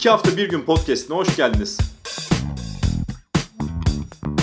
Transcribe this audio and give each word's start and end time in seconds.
İki 0.00 0.10
hafta 0.10 0.36
bir 0.36 0.48
gün 0.48 0.62
podcastine 0.62 1.16
hoş 1.16 1.36
geldiniz. 1.36 1.78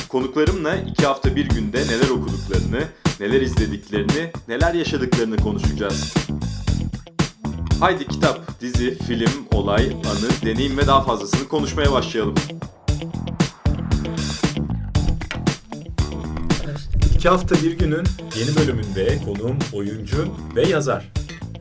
Konuklarımla 0.10 0.76
iki 0.76 1.06
hafta 1.06 1.36
bir 1.36 1.50
günde 1.50 1.78
neler 1.88 2.10
okuduklarını, 2.10 2.84
neler 3.20 3.42
izlediklerini, 3.42 4.32
neler 4.48 4.74
yaşadıklarını 4.74 5.38
konuşacağız. 5.38 6.14
Haydi 7.80 8.08
kitap, 8.08 8.62
dizi, 8.62 8.98
film, 8.98 9.48
olay, 9.52 9.86
anı, 9.86 10.30
deneyim 10.46 10.78
ve 10.78 10.88
daha 10.88 11.02
fazlasını 11.02 11.48
konuşmaya 11.48 11.92
başlayalım. 11.92 12.36
İki 17.16 17.30
hafta 17.30 17.56
bir 17.56 17.72
günün 17.72 18.06
yeni 18.40 18.56
bölümünde 18.56 19.20
konuğum 19.26 19.58
oyuncu 19.74 20.28
ve 20.56 20.68
yazar. 20.68 21.12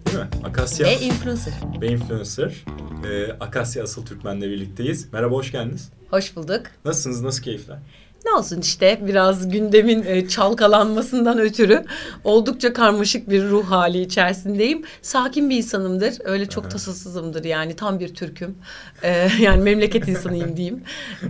Değil 0.06 0.19
mi? 0.19 0.28
Akasya 0.45 0.87
Ve 0.87 1.01
influencer. 1.01 1.55
ve 1.81 1.89
influencer. 1.89 2.65
Ee, 3.06 3.37
Akasya 3.41 3.83
Asıl 3.83 4.06
Türkmen'le 4.06 4.42
birlikteyiz. 4.42 5.12
Merhaba, 5.12 5.34
hoş 5.34 5.52
geldiniz. 5.52 5.91
Hoş 6.10 6.37
bulduk. 6.37 6.62
Nasılsınız, 6.84 7.23
nasıl 7.23 7.42
keyifler? 7.42 7.78
Ne 8.24 8.33
olsun 8.33 8.60
işte 8.60 9.01
biraz 9.06 9.51
gündemin 9.51 10.05
e, 10.06 10.28
çalkalanmasından 10.28 11.38
ötürü 11.38 11.84
oldukça 12.24 12.73
karmaşık 12.73 13.30
bir 13.30 13.45
ruh 13.45 13.70
hali 13.70 14.00
içerisindeyim. 14.00 14.84
Sakin 15.02 15.50
bir 15.50 15.56
insanımdır. 15.56 16.14
Öyle 16.24 16.48
çok 16.48 16.70
tasasızımdır 16.70 17.45
yani 17.45 17.77
tam 17.77 18.00
bir 18.00 18.14
Türk'üm. 18.14 18.55
E, 19.02 19.28
yani 19.41 19.62
memleket 19.62 20.09
insanıyım 20.09 20.56
diyeyim. 20.56 20.83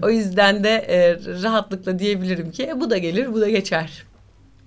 O 0.02 0.10
yüzden 0.10 0.64
de 0.64 0.70
e, 0.70 1.14
rahatlıkla 1.42 1.98
diyebilirim 1.98 2.50
ki 2.50 2.66
e, 2.66 2.80
bu 2.80 2.90
da 2.90 2.98
gelir 2.98 3.32
bu 3.32 3.40
da 3.40 3.48
geçer. 3.48 4.04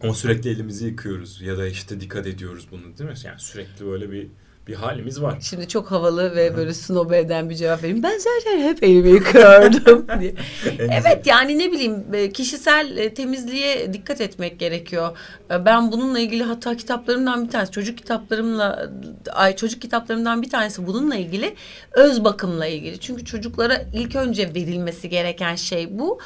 Ama 0.04 0.14
sürekli 0.14 0.50
elimizi 0.50 0.86
yıkıyoruz 0.86 1.42
ya 1.42 1.58
da 1.58 1.68
işte 1.68 2.02
dikkat 2.02 2.28
ediyoruz 2.28 2.68
bunu 2.72 2.98
değil 2.98 3.10
mi? 3.10 3.16
Yani 3.26 3.40
sürekli 3.40 3.86
böyle 3.86 4.12
bir 4.12 4.28
bir 4.70 4.74
halimiz 4.76 5.22
var. 5.22 5.38
Şimdi 5.42 5.68
çok 5.68 5.92
havalı 5.92 6.36
ve 6.36 6.58
böyle 6.58 6.74
snob 6.74 7.12
eden 7.12 7.50
bir 7.50 7.56
cevap 7.56 7.84
vereyim. 7.84 8.04
Ben 8.04 8.18
zaten 8.18 8.62
hep 8.62 8.84
elimi 8.84 9.10
yıkıyordum 9.10 10.06
diye. 10.20 10.34
Evet 10.80 11.28
yani 11.28 11.60
ne 11.60 11.72
bileyim 11.72 12.04
e, 12.14 12.32
kişisel 12.32 12.98
e, 12.98 13.14
temizliğe 13.14 13.94
dikkat 13.94 14.22
etmek 14.22 14.60
gerekiyor. 14.60 15.18
E, 15.52 15.66
Ben 15.66 15.92
bununla 15.92 16.20
ilgili 16.20 16.44
hatta 16.44 16.78
kitaplarımdan 16.78 17.46
bir 17.46 17.50
tanesi 17.50 17.72
çocuk 17.72 17.98
kitaplarımla 17.98 18.90
ay 19.32 19.56
çocuk 19.56 19.82
kitaplarımdan 19.82 20.42
bir 20.42 20.50
tanesi 20.50 20.88
bununla 20.88 21.16
ilgili 21.16 21.56
öz 21.92 22.24
bakımla 22.24 22.66
ilgili. 22.66 23.00
Çünkü 23.00 23.26
çocuklara 23.26 23.82
ilk 23.94 24.16
önce 24.16 24.54
verilmesi 24.56 25.10
gereken 25.10 25.56
şey 25.56 26.00
bu 26.00 26.20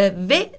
ve 0.00 0.50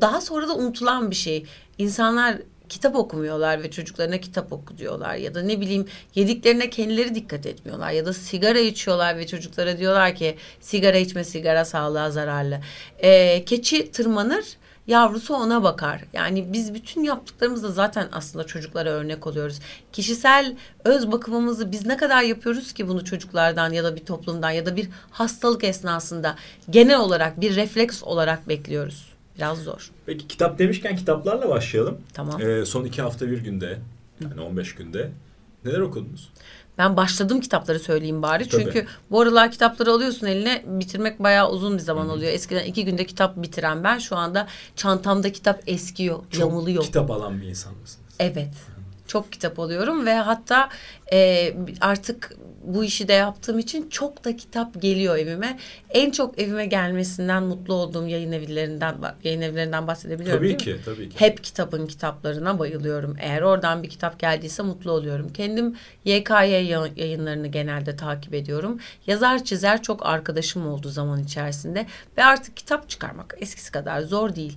daha 0.00 0.20
sonra 0.20 0.48
da 0.48 0.56
unutulan 0.56 1.10
bir 1.10 1.16
şey. 1.16 1.46
İnsanlar 1.78 2.36
kitap 2.68 2.96
okumuyorlar 2.96 3.62
ve 3.62 3.70
çocuklarına 3.70 4.18
kitap 4.18 4.52
oku 4.52 4.78
diyorlar 4.78 5.14
ya 5.14 5.34
da 5.34 5.42
ne 5.42 5.60
bileyim 5.60 5.86
yediklerine 6.14 6.70
kendileri 6.70 7.14
dikkat 7.14 7.46
etmiyorlar 7.46 7.90
ya 7.90 8.06
da 8.06 8.12
sigara 8.12 8.58
içiyorlar 8.58 9.16
ve 9.16 9.26
çocuklara 9.26 9.78
diyorlar 9.78 10.14
ki 10.14 10.36
sigara 10.60 10.96
içme 10.96 11.24
sigara 11.24 11.64
sağlığa 11.64 12.10
zararlı. 12.10 12.60
Ee, 12.98 13.44
keçi 13.44 13.92
tırmanır 13.92 14.44
yavrusu 14.86 15.34
ona 15.34 15.62
bakar. 15.62 16.04
Yani 16.12 16.52
biz 16.52 16.74
bütün 16.74 17.02
yaptıklarımızda 17.02 17.70
zaten 17.70 18.08
aslında 18.12 18.46
çocuklara 18.46 18.90
örnek 18.90 19.26
oluyoruz. 19.26 19.60
Kişisel 19.92 20.56
öz 20.84 21.12
bakımımızı 21.12 21.72
biz 21.72 21.86
ne 21.86 21.96
kadar 21.96 22.22
yapıyoruz 22.22 22.72
ki 22.72 22.88
bunu 22.88 23.04
çocuklardan 23.04 23.72
ya 23.72 23.84
da 23.84 23.96
bir 23.96 24.04
toplumdan 24.04 24.50
ya 24.50 24.66
da 24.66 24.76
bir 24.76 24.88
hastalık 25.10 25.64
esnasında 25.64 26.36
genel 26.70 26.98
olarak 26.98 27.40
bir 27.40 27.56
refleks 27.56 28.02
olarak 28.02 28.48
bekliyoruz. 28.48 29.15
Biraz 29.38 29.58
zor. 29.58 29.90
Peki 30.06 30.28
kitap 30.28 30.58
demişken 30.58 30.96
kitaplarla 30.96 31.48
başlayalım. 31.48 31.98
Tamam. 32.12 32.40
Ee, 32.42 32.64
son 32.64 32.84
iki 32.84 33.02
hafta 33.02 33.30
bir 33.30 33.38
günde, 33.38 33.78
yani 34.20 34.40
15 34.40 34.74
günde 34.74 35.10
neler 35.64 35.80
okudunuz? 35.80 36.32
Ben 36.78 36.96
başladım 36.96 37.40
kitapları 37.40 37.80
söyleyeyim 37.80 38.22
bari. 38.22 38.48
Tabii. 38.48 38.64
Çünkü 38.64 38.86
bu 39.10 39.20
aralar 39.20 39.50
kitapları 39.50 39.90
alıyorsun 39.90 40.26
eline 40.26 40.64
bitirmek 40.66 41.22
bayağı 41.22 41.50
uzun 41.50 41.74
bir 41.74 41.82
zaman 41.82 42.08
oluyor. 42.08 42.32
Eskiden 42.32 42.64
iki 42.64 42.84
günde 42.84 43.06
kitap 43.06 43.36
bitiren 43.36 43.84
ben 43.84 43.98
şu 43.98 44.16
anda 44.16 44.46
çantamda 44.76 45.32
kitap 45.32 45.62
eskiyor, 45.66 46.18
yamuluyor. 46.38 46.82
kitap 46.84 47.10
alan 47.10 47.40
bir 47.40 47.46
insan 47.46 47.74
mısınız? 47.74 48.06
Evet. 48.18 48.54
Çok 49.06 49.32
kitap 49.32 49.58
alıyorum 49.60 50.06
ve 50.06 50.14
hatta 50.14 50.68
e, 51.12 51.52
artık 51.80 52.36
bu 52.66 52.84
işi 52.84 53.08
de 53.08 53.12
yaptığım 53.12 53.58
için 53.58 53.88
çok 53.88 54.24
da 54.24 54.36
kitap 54.36 54.82
geliyor 54.82 55.16
evime. 55.16 55.58
En 55.90 56.10
çok 56.10 56.38
evime 56.38 56.66
gelmesinden 56.66 57.42
mutlu 57.42 57.74
olduğum 57.74 58.06
yayın 58.06 58.32
evlerinden 58.32 58.96
yayın 59.24 59.40
evlerinden 59.40 59.86
bahsedebiliyorum 59.86 60.38
Tabii 60.40 60.58
değil 60.58 60.76
mi? 60.76 60.82
ki, 60.82 60.84
tabii 60.84 61.08
ki. 61.08 61.20
Hep 61.20 61.44
kitabın 61.44 61.86
kitaplarına 61.86 62.58
bayılıyorum. 62.58 63.16
Eğer 63.20 63.42
oradan 63.42 63.82
bir 63.82 63.88
kitap 63.88 64.18
geldiyse 64.18 64.62
mutlu 64.62 64.90
oluyorum. 64.90 65.32
Kendim 65.32 65.76
YKY 66.04 66.34
ya- 66.70 66.88
yayınlarını 66.96 67.46
genelde 67.46 67.96
takip 67.96 68.34
ediyorum. 68.34 68.78
Yazar 69.06 69.44
çizer 69.44 69.82
çok 69.82 70.06
arkadaşım 70.06 70.66
oldu 70.66 70.88
zaman 70.88 71.22
içerisinde 71.22 71.86
ve 72.18 72.24
artık 72.24 72.56
kitap 72.56 72.88
çıkarmak 72.88 73.34
eskisi 73.40 73.72
kadar 73.72 74.00
zor 74.00 74.34
değil. 74.34 74.56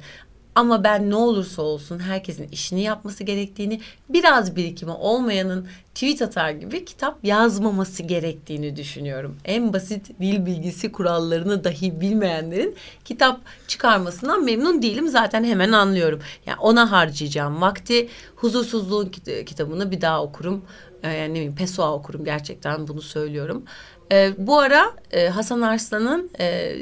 Ama 0.55 0.83
ben 0.83 1.09
ne 1.09 1.15
olursa 1.15 1.61
olsun 1.61 1.99
herkesin 1.99 2.47
işini 2.51 2.81
yapması 2.81 3.23
gerektiğini, 3.23 3.81
biraz 4.09 4.55
birikimi 4.55 4.91
olmayanın 4.91 5.67
tweet 5.93 6.21
atar 6.21 6.51
gibi 6.51 6.85
kitap 6.85 7.17
yazmaması 7.23 8.03
gerektiğini 8.03 8.75
düşünüyorum. 8.75 9.37
En 9.45 9.73
basit 9.73 10.19
dil 10.19 10.45
bilgisi 10.45 10.91
kurallarını 10.91 11.63
dahi 11.63 12.01
bilmeyenlerin 12.01 12.75
kitap 13.05 13.41
çıkarmasından 13.67 14.43
memnun 14.45 14.81
değilim. 14.81 15.07
Zaten 15.07 15.43
hemen 15.43 15.71
anlıyorum. 15.71 16.19
Yani 16.45 16.59
ona 16.59 16.91
harcayacağım 16.91 17.61
vakti, 17.61 18.09
huzursuzluğun 18.35 19.05
kit- 19.05 19.45
kitabını 19.45 19.91
bir 19.91 20.01
daha 20.01 20.23
okurum. 20.23 20.65
Ee, 21.03 21.13
yani 21.13 21.29
ne 21.29 21.35
bileyim 21.35 21.55
Pessoa 21.55 21.93
okurum 21.93 22.25
gerçekten 22.25 22.87
bunu 22.87 23.01
söylüyorum. 23.01 23.63
Ee, 24.11 24.33
bu 24.37 24.59
ara 24.59 24.95
e, 25.11 25.27
Hasan 25.27 25.61
Arslan'ın 25.61 26.29
e, 26.39 26.75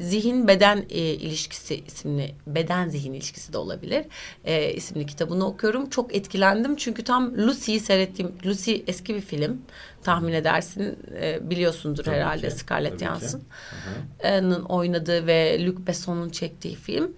zihin 0.00 0.48
beden 0.48 0.84
e, 0.90 0.98
ilişkisi 1.00 1.82
isimli 1.86 2.34
beden 2.46 2.88
zihin 2.88 3.12
ilişkisi 3.12 3.52
de 3.52 3.58
olabilir 3.58 4.04
e, 4.44 4.72
isimli 4.72 5.06
kitabını 5.06 5.46
okuyorum. 5.46 5.90
Çok 5.90 6.14
etkilendim 6.16 6.76
çünkü 6.76 7.04
tam 7.04 7.36
Lucy'yi 7.38 7.80
seyrettiğim 7.80 8.32
Lucy 8.46 8.76
eski 8.86 9.14
bir 9.14 9.20
film 9.20 9.62
tahmin 10.02 10.32
edersin 10.32 10.98
e, 11.20 11.50
biliyorsundur 11.50 12.04
Tabii 12.04 12.16
herhalde 12.16 12.48
ki, 12.48 12.54
Scarlett. 12.54 13.00
Johansson'ın 13.00 14.62
oynadığı 14.64 15.26
ve 15.26 15.66
Luc 15.66 15.76
Besson'un 15.86 16.28
çektiği 16.30 16.74
film. 16.76 17.12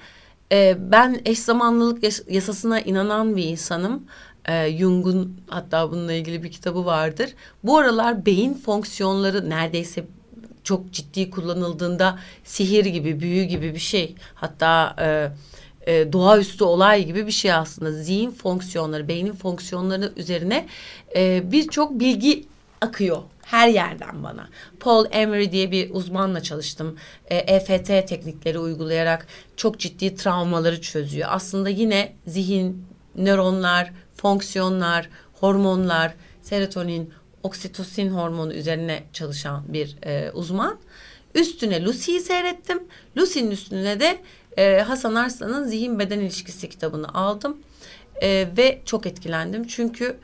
E, 0.53 0.77
ben 0.81 1.21
eş 1.25 1.39
zamanlılık 1.39 2.03
yas- 2.03 2.23
yasasına 2.29 2.81
inanan 2.81 3.37
bir 3.37 3.45
insanım. 3.45 4.07
E, 4.51 4.77
Jung'un 4.79 5.41
hatta 5.49 5.91
bununla 5.91 6.13
ilgili 6.13 6.43
bir 6.43 6.51
kitabı 6.51 6.85
vardır. 6.85 7.31
Bu 7.65 7.79
aralar 7.79 8.27
beyin 8.27 8.55
fonksiyonları 8.55 9.51
neredeyse 9.51 10.05
çok 10.65 10.93
ciddi 10.93 11.31
kullanıldığında 11.31 12.19
sihir 12.45 12.85
gibi, 12.85 13.21
büyü 13.21 13.45
gibi 13.45 13.75
bir 13.75 13.79
şey. 13.79 14.15
Hatta 14.35 14.97
e, 14.99 15.31
e, 15.93 16.13
doğaüstü 16.13 16.65
olay 16.65 17.05
gibi 17.07 17.27
bir 17.27 17.33
şey 17.33 17.53
aslında. 17.53 17.93
Zihin 17.93 18.31
fonksiyonları, 18.31 19.09
beynin 19.09 19.33
fonksiyonları 19.33 20.13
üzerine 20.17 20.67
e, 21.17 21.53
birçok 21.53 22.01
bilgi 22.01 22.45
akıyor 22.81 23.19
her 23.43 23.69
yerden 23.69 24.23
bana. 24.23 24.49
Paul 24.81 25.07
Emery 25.11 25.53
diye 25.53 25.71
bir 25.71 25.91
uzmanla 25.91 26.43
çalıştım. 26.43 26.97
E, 27.27 27.37
EFT 27.37 27.87
teknikleri 27.87 28.59
uygulayarak 28.59 29.27
çok 29.57 29.79
ciddi 29.79 30.15
travmaları 30.15 30.81
çözüyor. 30.81 31.29
Aslında 31.33 31.69
yine 31.69 32.13
zihin, 32.27 32.85
nöronlar, 33.17 33.93
fonksiyonlar, 34.17 35.09
hormonlar, 35.33 36.15
serotonin, 36.43 37.13
oksitosin 37.43 38.11
hormonu 38.11 38.53
üzerine 38.53 39.03
çalışan 39.13 39.65
bir 39.69 39.97
e, 40.03 40.31
uzman. 40.31 40.79
Üstüne 41.35 41.85
Lucy'yi 41.85 42.21
seyrettim. 42.21 42.83
Lucy'nin 43.17 43.51
üstüne 43.51 44.01
de 44.01 44.19
e, 44.57 44.81
Hasan 44.81 45.15
Arslan'ın 45.15 45.65
Zihin 45.65 45.99
Beden 45.99 46.21
İlişkisi 46.21 46.69
kitabını 46.69 47.15
aldım. 47.15 47.59
E, 48.23 48.49
ve 48.57 48.81
çok 48.85 49.07
etkilendim. 49.07 49.67
Çünkü 49.67 50.17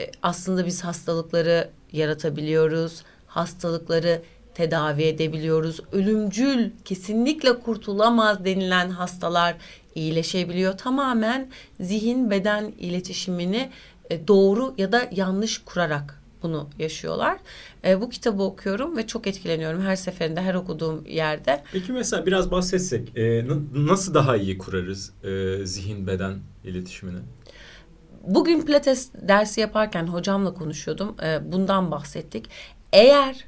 e, 0.00 0.10
aslında 0.22 0.66
biz 0.66 0.84
hastalıkları 0.84 1.70
yaratabiliyoruz. 1.92 3.02
Hastalıkları 3.26 4.22
tedavi 4.54 5.02
edebiliyoruz. 5.02 5.80
Ölümcül, 5.92 6.70
kesinlikle 6.84 7.58
kurtulamaz 7.58 8.44
denilen 8.44 8.90
hastalar 8.90 9.56
iyileşebiliyor. 9.94 10.78
Tamamen 10.78 11.50
zihin 11.80 12.30
beden 12.30 12.72
iletişimini 12.78 13.70
e, 14.10 14.28
doğru 14.28 14.74
ya 14.78 14.92
da 14.92 15.08
yanlış 15.12 15.58
kurarak 15.58 16.20
bunu 16.42 16.68
yaşıyorlar. 16.78 17.38
E, 17.84 18.00
bu 18.00 18.10
kitabı 18.10 18.42
okuyorum 18.42 18.96
ve 18.96 19.06
çok 19.06 19.26
etkileniyorum 19.26 19.82
her 19.82 19.96
seferinde, 19.96 20.40
her 20.40 20.54
okuduğum 20.54 21.06
yerde. 21.06 21.62
Peki 21.72 21.92
mesela 21.92 22.26
biraz 22.26 22.50
bahsetsek 22.50 23.18
e, 23.18 23.46
nasıl 23.74 24.14
daha 24.14 24.36
iyi 24.36 24.58
kurarız 24.58 25.12
e, 25.24 25.66
zihin 25.66 26.06
beden 26.06 26.38
iletişimini? 26.64 27.18
Bugün 28.26 28.62
pilates 28.62 29.10
dersi 29.28 29.60
yaparken 29.60 30.06
hocamla 30.06 30.54
konuşuyordum. 30.54 31.16
E, 31.22 31.52
bundan 31.52 31.90
bahsettik. 31.90 32.46
Eğer 32.92 33.44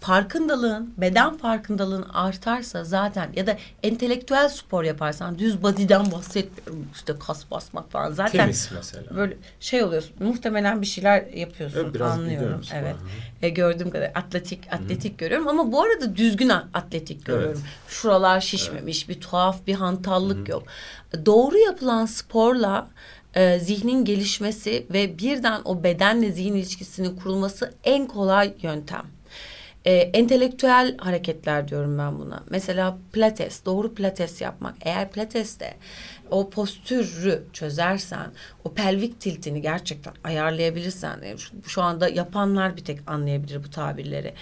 farkındalığın, 0.00 0.94
beden 0.98 1.36
farkındalığın 1.36 2.02
artarsa 2.02 2.84
zaten 2.84 3.32
ya 3.36 3.46
da 3.46 3.56
entelektüel 3.82 4.48
spor 4.48 4.84
yaparsan 4.84 5.38
düz 5.38 5.62
body'den 5.62 6.12
bahsetmiyorum. 6.12 6.88
işte 6.94 7.14
kas 7.26 7.50
basmak 7.50 7.90
falan 7.90 8.12
zaten 8.12 8.44
Tenis 8.44 8.70
mesela. 8.74 9.16
böyle 9.16 9.36
şey 9.60 9.82
oluyorsun. 9.82 10.12
Muhtemelen 10.20 10.82
bir 10.82 10.86
şeyler 10.86 11.26
yapıyorsun. 11.26 11.80
Evet, 11.84 11.94
biraz 11.94 12.12
anlıyorum. 12.12 12.60
Evet. 12.74 12.94
hı. 12.94 13.46
E, 13.46 13.48
gördüğüm 13.48 13.90
kadar 13.90 14.12
atletik 14.14 14.72
atletik 14.72 15.18
görüyorum 15.18 15.48
ama 15.48 15.72
bu 15.72 15.82
arada 15.82 16.16
düzgün 16.16 16.48
atletik 16.74 17.24
görüyorum. 17.24 17.62
Şuralar 17.88 18.40
şişmemiş, 18.40 19.08
bir 19.08 19.20
tuhaf 19.20 19.66
bir 19.66 19.74
hantallık 19.74 20.48
yok. 20.48 20.62
Doğru 21.26 21.58
yapılan 21.58 22.06
sporla 22.06 22.88
e, 23.34 23.58
zihnin 23.58 24.04
gelişmesi 24.04 24.86
ve 24.90 25.18
birden 25.18 25.60
o 25.64 25.82
bedenle 25.82 26.32
zihin 26.32 26.54
ilişkisinin 26.54 27.16
kurulması 27.16 27.74
en 27.84 28.06
kolay 28.06 28.54
yöntem. 28.62 29.15
E, 29.86 29.92
entelektüel 29.92 30.96
hareketler 30.98 31.68
diyorum 31.68 31.98
ben 31.98 32.18
buna. 32.18 32.42
Mesela 32.50 32.98
pilates, 33.12 33.64
doğru 33.64 33.94
pilates 33.94 34.40
yapmak. 34.40 34.74
Eğer 34.80 35.10
pilateste 35.10 35.74
o 36.30 36.50
postürü 36.50 37.42
çözersen, 37.52 38.30
o 38.64 38.74
pelvik 38.74 39.20
tiltini 39.20 39.62
gerçekten 39.62 40.12
ayarlayabilirsen, 40.24 41.22
e, 41.22 41.34
şu, 41.66 41.82
anda 41.82 42.08
yapanlar 42.08 42.76
bir 42.76 42.84
tek 42.84 43.00
anlayabilir 43.06 43.64
bu 43.64 43.70
tabirleri. 43.70 44.34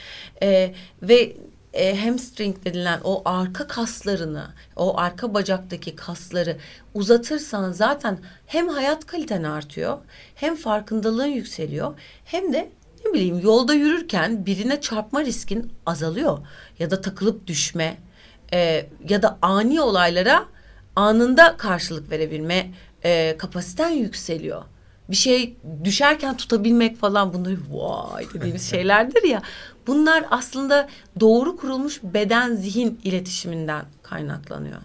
E, 0.43 0.75
ve 1.03 1.37
e, 1.73 1.97
hamstring 1.97 2.65
denilen 2.65 3.01
o 3.05 3.23
arka 3.25 3.67
kaslarını, 3.67 4.47
o 4.77 4.99
arka 4.99 5.35
bacaktaki 5.35 5.97
kasları 5.97 6.57
uzatırsan 6.95 7.73
zaten 7.73 8.19
hem 8.47 8.69
hayat 8.69 9.07
kaliten 9.07 9.43
artıyor, 9.43 9.99
hem 10.35 10.57
farkındalığın 10.57 11.27
yükseliyor, 11.27 11.95
hem 12.25 12.53
de 12.53 12.71
ne 13.07 13.13
bileyim 13.13 13.41
yolda 13.41 13.75
yürürken 13.75 14.47
birine 14.47 14.81
çarpma 14.81 15.25
riskin 15.25 15.73
azalıyor 15.87 16.39
ya 16.79 16.91
da 16.91 17.01
takılıp 17.01 17.47
düşme 17.47 17.97
e, 18.53 18.87
ya 19.09 19.23
da 19.23 19.39
ani 19.43 19.81
olaylara 19.81 20.45
anında 20.97 21.57
karşılık 21.57 22.11
verebilme 22.11 22.71
e, 23.05 23.37
kapasiten 23.39 23.91
yükseliyor. 23.91 24.63
Bir 25.11 25.17
şey 25.17 25.57
düşerken 25.85 26.37
tutabilmek 26.37 26.97
falan 26.97 27.33
bunları 27.33 27.57
vay 27.71 28.27
dediğimiz 28.35 28.63
şeylerdir 28.71 29.23
ya. 29.23 29.43
Bunlar 29.87 30.25
aslında 30.31 30.89
doğru 31.21 31.57
kurulmuş 31.57 32.01
beden 32.03 32.55
zihin 32.55 33.01
iletişiminden 33.05 33.85
kaynaklanıyor. 34.03 34.81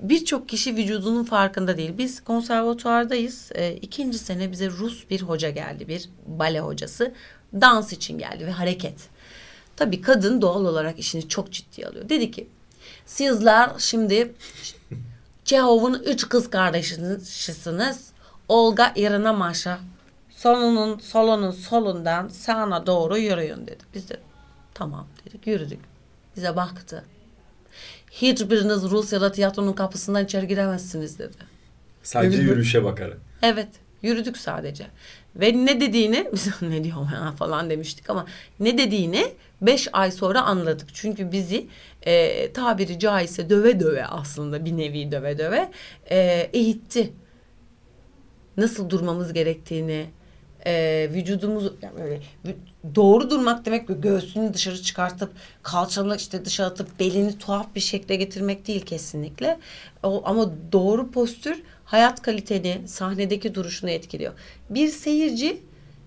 Birçok 0.00 0.48
kişi 0.48 0.76
vücudunun 0.76 1.24
farkında 1.24 1.76
değil. 1.76 1.98
Biz 1.98 2.24
konservatuardayız. 2.24 3.50
E, 3.54 3.72
ikinci 3.74 4.18
sene 4.18 4.52
bize 4.52 4.70
Rus 4.70 5.10
bir 5.10 5.22
hoca 5.22 5.50
geldi. 5.50 5.88
Bir 5.88 6.08
bale 6.26 6.60
hocası. 6.60 7.14
Dans 7.54 7.92
için 7.92 8.18
geldi 8.18 8.46
ve 8.46 8.50
hareket. 8.50 9.08
Tabii 9.76 10.00
kadın 10.00 10.42
doğal 10.42 10.64
olarak 10.64 10.98
işini 10.98 11.28
çok 11.28 11.52
ciddiye 11.52 11.86
alıyor. 11.86 12.08
Dedi 12.08 12.30
ki 12.30 12.48
sizler 13.06 13.70
şimdi 13.78 14.34
Çehov'un 15.44 16.02
üç 16.06 16.28
kız 16.28 16.50
kardeşisiniz. 16.50 18.12
Olga, 18.48 18.92
Irina, 18.96 19.32
Maşa. 19.32 19.78
Solunun, 20.30 20.98
solunun 20.98 21.50
solundan 21.50 22.28
sağına 22.28 22.86
doğru 22.86 23.18
yürüyün 23.18 23.66
dedi. 23.66 23.84
Biz 23.94 24.08
de 24.08 24.20
tamam 24.74 25.06
dedik 25.24 25.46
yürüdük. 25.46 25.80
Bize 26.36 26.56
baktı. 26.56 27.04
Hiçbiriniz 28.10 28.82
Rusya'da 28.90 29.32
tiyatronun 29.32 29.72
kapısından 29.72 30.24
içeri 30.24 30.46
giremezsiniz 30.48 31.18
dedi. 31.18 31.36
Sadece 32.02 32.38
bu- 32.38 32.42
yürüyüşe 32.42 32.84
bakarak. 32.84 33.18
Evet 33.42 33.68
yürüdük 34.02 34.36
sadece. 34.36 34.86
Ve 35.36 35.66
ne 35.66 35.80
dediğini 35.80 36.28
biz 36.32 36.48
ne 36.62 36.84
diyor 36.84 36.96
ya 37.12 37.32
falan 37.32 37.70
demiştik 37.70 38.10
ama 38.10 38.26
ne 38.60 38.78
dediğini 38.78 39.26
beş 39.62 39.88
ay 39.92 40.10
sonra 40.10 40.42
anladık. 40.42 40.88
Çünkü 40.94 41.32
bizi 41.32 41.66
e, 42.02 42.52
tabiri 42.52 42.98
caizse 42.98 43.50
döve 43.50 43.80
döve 43.80 44.06
aslında 44.06 44.64
bir 44.64 44.76
nevi 44.76 45.12
döve 45.12 45.38
döve 45.38 45.70
e, 46.10 46.50
eğitti. 46.52 47.12
Nasıl 48.56 48.90
durmamız 48.90 49.32
gerektiğini, 49.32 50.06
e, 50.66 51.08
vücudumuz 51.14 51.72
yani 51.82 51.98
böyle 51.98 52.20
doğru 52.94 53.30
durmak 53.30 53.66
demek 53.66 54.02
göğsünü 54.02 54.54
dışarı 54.54 54.82
çıkartıp 54.82 55.30
kalçanı 55.62 56.16
işte 56.16 56.44
dışarı 56.44 56.66
atıp 56.66 57.00
belini 57.00 57.38
tuhaf 57.38 57.74
bir 57.74 57.80
şekle 57.80 58.16
getirmek 58.16 58.66
değil 58.66 58.80
kesinlikle. 58.80 59.58
O, 60.02 60.22
ama 60.24 60.50
doğru 60.72 61.10
postür 61.10 61.62
hayat 61.84 62.22
kaliteni, 62.22 62.80
sahnedeki 62.86 63.54
duruşunu 63.54 63.90
etkiliyor. 63.90 64.32
Bir 64.70 64.88
seyirci 64.88 65.62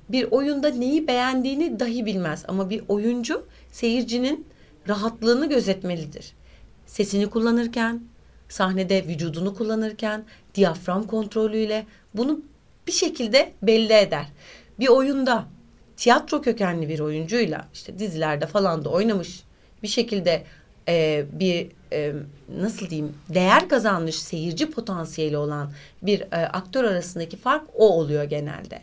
bir 0.10 0.32
oyunda 0.32 0.70
neyi 0.70 1.08
beğendiğini 1.08 1.80
dahi 1.80 2.06
bilmez 2.06 2.46
ama 2.48 2.70
bir 2.70 2.84
oyuncu 2.88 3.46
seyircinin 3.72 4.48
rahatlığını 4.88 5.50
gözetmelidir. 5.50 6.34
Sesini 6.86 7.30
kullanırken, 7.30 8.04
sahnede 8.50 9.08
vücudunu 9.08 9.56
kullanırken, 9.56 10.24
diyafram 10.56 11.08
kontrolüyle 11.08 11.86
bunu 12.14 12.42
bir 12.88 12.91
şekilde 12.91 13.53
belli 13.62 13.94
eder. 13.94 14.25
Bir 14.80 14.88
oyunda 14.88 15.45
tiyatro 15.97 16.41
kökenli 16.41 16.89
bir 16.89 17.00
oyuncuyla 17.00 17.68
işte 17.74 18.00
dizilerde 18.00 18.47
falan 18.47 18.85
da 18.85 18.89
oynamış 18.89 19.44
bir 19.83 19.88
şekilde 19.88 20.44
e, 20.88 21.25
bir 21.31 21.68
e, 21.94 22.13
nasıl 22.59 22.89
diyeyim 22.89 23.13
değer 23.30 23.69
kazanmış 23.69 24.15
seyirci 24.15 24.71
potansiyeli 24.71 25.38
olan 25.38 25.71
bir 26.01 26.21
e, 26.21 26.25
aktör 26.35 26.83
arasındaki 26.83 27.38
fark 27.38 27.63
o 27.74 27.89
oluyor 27.89 28.24
genelde. 28.24 28.81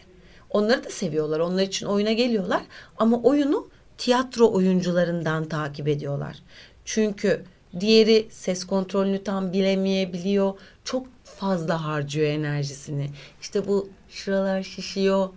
Onları 0.51 0.85
da 0.85 0.91
seviyorlar. 0.91 1.41
Onlar 1.41 1.63
için 1.63 1.87
oyuna 1.87 2.13
geliyorlar 2.13 2.63
ama 2.99 3.23
oyunu 3.23 3.69
tiyatro 3.99 4.53
oyuncularından 4.53 5.45
takip 5.45 5.89
ediyorlar. 5.89 6.37
Çünkü 6.85 7.45
diğeri 7.81 8.27
ses 8.31 8.65
kontrolünü 8.65 9.25
tam 9.25 9.53
bilemeyebiliyor. 9.53 10.53
Çok 10.91 11.07
fazla 11.25 11.85
harcıyor 11.85 12.27
enerjisini. 12.29 13.11
İşte 13.41 13.67
bu 13.67 13.89
şuralar 14.09 14.63
şişiyor 14.63 15.29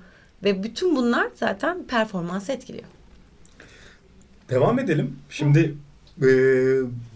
ve 0.43 0.63
bütün 0.63 0.95
bunlar 0.95 1.27
zaten 1.35 1.83
performansı 1.83 2.51
etkiliyor. 2.51 2.83
Devam 4.49 4.79
edelim. 4.79 5.19
Şimdi 5.29 5.75
e, 6.21 6.27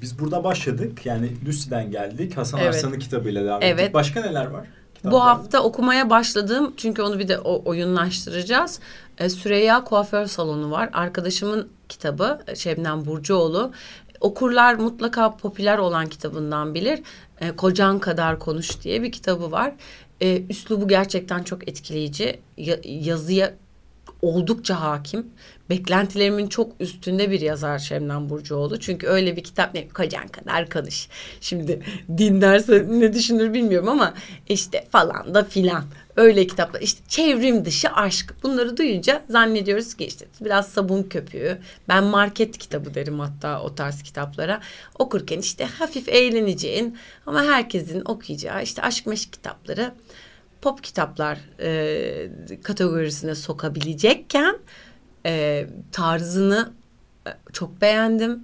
biz 0.01 0.19
burada 0.19 0.43
başladık. 0.43 1.05
Yani 1.05 1.31
Lucy'den 1.47 1.91
geldik. 1.91 2.37
Hasan 2.37 2.59
Evet. 2.59 2.75
Arslan'ın 2.75 2.99
kitabıyla 2.99 3.45
devam 3.45 3.59
Evet. 3.63 3.79
ettik. 3.79 3.93
Başka 3.93 4.21
neler 4.21 4.45
var? 4.45 4.67
Bu 4.67 4.95
kitaplarda? 4.95 5.25
hafta 5.25 5.63
okumaya 5.63 6.09
başladım 6.09 6.73
çünkü 6.77 7.01
onu 7.01 7.19
bir 7.19 7.27
de 7.27 7.39
o, 7.39 7.69
oyunlaştıracağız. 7.69 8.79
E, 9.17 9.29
Süreyya 9.29 9.83
Kuaför 9.83 10.25
Salonu 10.25 10.71
var. 10.71 10.89
Arkadaşımın 10.93 11.69
kitabı 11.89 12.39
e, 12.47 12.55
Şebnem 12.55 13.05
Burcuoğlu. 13.05 13.71
Okurlar 14.21 14.75
mutlaka 14.75 15.37
popüler 15.37 15.77
olan 15.77 16.05
kitabından 16.05 16.73
bilir. 16.73 16.99
E, 17.41 17.51
Kocan 17.51 17.99
Kadar 17.99 18.39
Konuş 18.39 18.81
diye 18.83 19.03
bir 19.03 19.11
kitabı 19.11 19.51
var. 19.51 19.73
E, 20.21 20.41
üslubu 20.49 20.87
gerçekten 20.87 21.43
çok 21.43 21.67
etkileyici. 21.69 22.39
Ya- 22.57 22.79
yazıya 22.83 23.53
oldukça 24.21 24.81
hakim. 24.81 25.27
Beklentilerimin 25.69 26.47
çok 26.47 26.71
üstünde 26.79 27.31
bir 27.31 27.41
yazar 27.41 27.79
Şebnem 27.79 28.29
Burcuoğlu. 28.29 28.79
Çünkü 28.79 29.07
öyle 29.07 29.35
bir 29.35 29.43
kitap 29.43 29.73
ne 29.73 29.87
kocan 29.87 30.27
kadar 30.27 30.69
konuş. 30.69 31.07
Şimdi 31.41 31.83
dinlerse 32.17 32.85
ne 32.89 33.13
düşünür 33.13 33.53
bilmiyorum 33.53 33.89
ama 33.89 34.13
işte 34.49 34.87
falan 34.91 35.33
da 35.33 35.43
filan. 35.43 35.83
Öyle 36.15 36.47
kitaplar 36.47 36.81
işte 36.81 37.01
çevrim 37.07 37.65
dışı 37.65 37.89
aşk. 37.89 38.33
Bunları 38.43 38.77
duyunca 38.77 39.23
zannediyoruz 39.29 39.93
ki 39.93 40.05
işte 40.05 40.25
biraz 40.41 40.67
sabun 40.67 41.03
köpüğü. 41.03 41.57
Ben 41.87 42.03
market 42.03 42.57
kitabı 42.57 42.93
derim 42.93 43.19
hatta 43.19 43.61
o 43.61 43.75
tarz 43.75 44.03
kitaplara. 44.03 44.61
Okurken 44.99 45.39
işte 45.39 45.65
hafif 45.65 46.09
eğleneceğin 46.09 46.97
ama 47.25 47.43
herkesin 47.43 48.01
okuyacağı 48.05 48.63
işte 48.63 48.81
aşk 48.81 49.05
meşk 49.05 49.33
kitapları 49.33 49.93
pop 50.61 50.83
kitaplar 50.83 51.39
e, 51.59 52.29
kategorisine 52.63 53.35
sokabilecekken 53.35 54.57
e, 55.27 55.65
tarzını 55.91 56.73
çok 57.53 57.81
beğendim. 57.81 58.43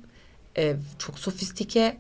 E, 0.57 0.75
çok 0.99 1.19
sofistike, 1.19 1.97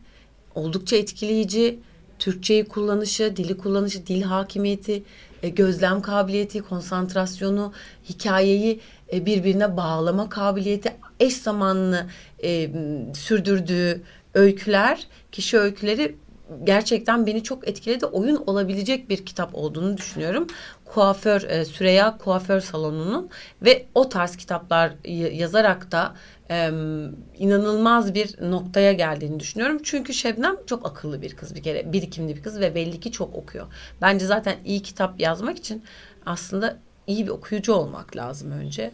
oldukça 0.55 0.95
etkileyici. 0.95 1.79
Türkçeyi 2.19 2.65
kullanışı, 2.65 3.35
dili 3.35 3.57
kullanışı, 3.57 4.07
dil 4.07 4.21
hakimiyeti, 4.21 5.03
e, 5.43 5.49
gözlem 5.49 6.01
kabiliyeti, 6.01 6.61
konsantrasyonu, 6.61 7.73
hikayeyi 8.09 8.79
e, 9.13 9.25
birbirine 9.25 9.77
bağlama 9.77 10.29
kabiliyeti, 10.29 10.95
eş 11.19 11.37
zamanlı 11.37 12.05
e, 12.43 12.69
sürdürdüğü 13.13 14.01
öyküler, 14.33 15.07
kişi 15.31 15.57
öyküleri 15.57 16.15
gerçekten 16.63 17.25
beni 17.25 17.43
çok 17.43 17.67
etkiledi. 17.67 18.05
Oyun 18.05 18.35
olabilecek 18.35 19.09
bir 19.09 19.25
kitap 19.25 19.55
olduğunu 19.55 19.97
düşünüyorum. 19.97 20.47
Kuaför 20.85 21.41
e, 21.41 21.65
Süreyya 21.65 22.17
Kuaför 22.17 22.59
Salonu'nun 22.59 23.29
ve 23.61 23.85
o 23.95 24.09
tarz 24.09 24.35
kitaplar 24.35 24.91
yazarak 25.33 25.91
da 25.91 26.13
e, 26.49 26.69
inanılmaz 27.37 28.13
bir 28.13 28.51
noktaya 28.51 28.93
geldiğini 28.93 29.39
düşünüyorum. 29.39 29.79
Çünkü 29.83 30.13
Şebnem 30.13 30.55
çok 30.67 30.85
akıllı 30.85 31.21
bir 31.21 31.35
kız 31.35 31.55
bir 31.55 31.63
kere, 31.63 31.93
birikimli 31.93 32.35
bir 32.35 32.43
kız 32.43 32.59
ve 32.59 32.75
belli 32.75 32.99
ki 32.99 33.11
çok 33.11 33.35
okuyor. 33.35 33.67
Bence 34.01 34.25
zaten 34.25 34.55
iyi 34.65 34.81
kitap 34.81 35.19
yazmak 35.19 35.57
için 35.57 35.83
aslında 36.25 36.77
iyi 37.07 37.25
bir 37.25 37.31
okuyucu 37.31 37.73
olmak 37.73 38.15
lazım 38.15 38.51
önce. 38.51 38.91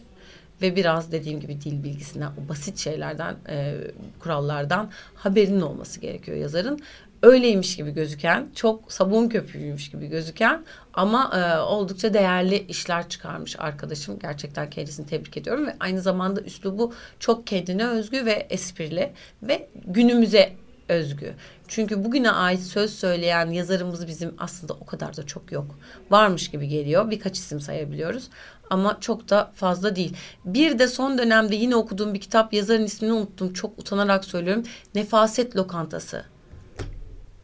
ve 0.62 0.76
biraz 0.76 1.12
dediğim 1.12 1.40
gibi 1.40 1.60
dil 1.60 1.84
bilgisinden 1.84 2.30
o 2.44 2.48
basit 2.48 2.78
şeylerden 2.78 3.36
e, 3.48 3.74
kurallardan 4.18 4.90
haberinin 5.14 5.60
olması 5.60 6.00
gerekiyor 6.00 6.36
yazarın. 6.38 6.80
Öyleymiş 7.22 7.76
gibi 7.76 7.90
gözüken 7.90 8.48
çok 8.54 8.92
sabun 8.92 9.28
köpüğüymüş 9.28 9.90
gibi 9.90 10.06
gözüken 10.06 10.64
ama 10.94 11.30
e, 11.34 11.60
oldukça 11.60 12.14
değerli 12.14 12.58
işler 12.68 13.08
çıkarmış 13.08 13.56
arkadaşım. 13.58 14.18
Gerçekten 14.18 14.70
kendisini 14.70 15.06
tebrik 15.06 15.36
ediyorum 15.36 15.66
ve 15.66 15.76
aynı 15.80 16.00
zamanda 16.00 16.40
üslubu 16.40 16.94
çok 17.18 17.46
kendine 17.46 17.86
özgü 17.86 18.24
ve 18.24 18.46
esprili 18.50 19.12
ve 19.42 19.68
günümüze 19.86 20.52
özgü. 20.88 21.34
Çünkü 21.68 22.04
bugüne 22.04 22.30
ait 22.30 22.60
söz 22.60 22.94
söyleyen 22.94 23.50
yazarımız 23.50 24.06
bizim 24.06 24.34
aslında 24.38 24.72
o 24.72 24.86
kadar 24.86 25.16
da 25.16 25.26
çok 25.26 25.52
yok. 25.52 25.78
Varmış 26.10 26.50
gibi 26.50 26.68
geliyor. 26.68 27.10
Birkaç 27.10 27.38
isim 27.38 27.60
sayabiliyoruz. 27.60 28.28
Ama 28.70 29.00
çok 29.00 29.28
da 29.30 29.50
fazla 29.54 29.96
değil. 29.96 30.16
Bir 30.44 30.78
de 30.78 30.88
son 30.88 31.18
dönemde 31.18 31.56
yine 31.56 31.76
okuduğum 31.76 32.14
bir 32.14 32.20
kitap 32.20 32.52
yazarın 32.52 32.84
ismini 32.84 33.12
unuttum. 33.12 33.52
Çok 33.52 33.78
utanarak 33.78 34.24
söylüyorum. 34.24 34.64
Nefaset 34.94 35.56
Lokantası. 35.56 36.24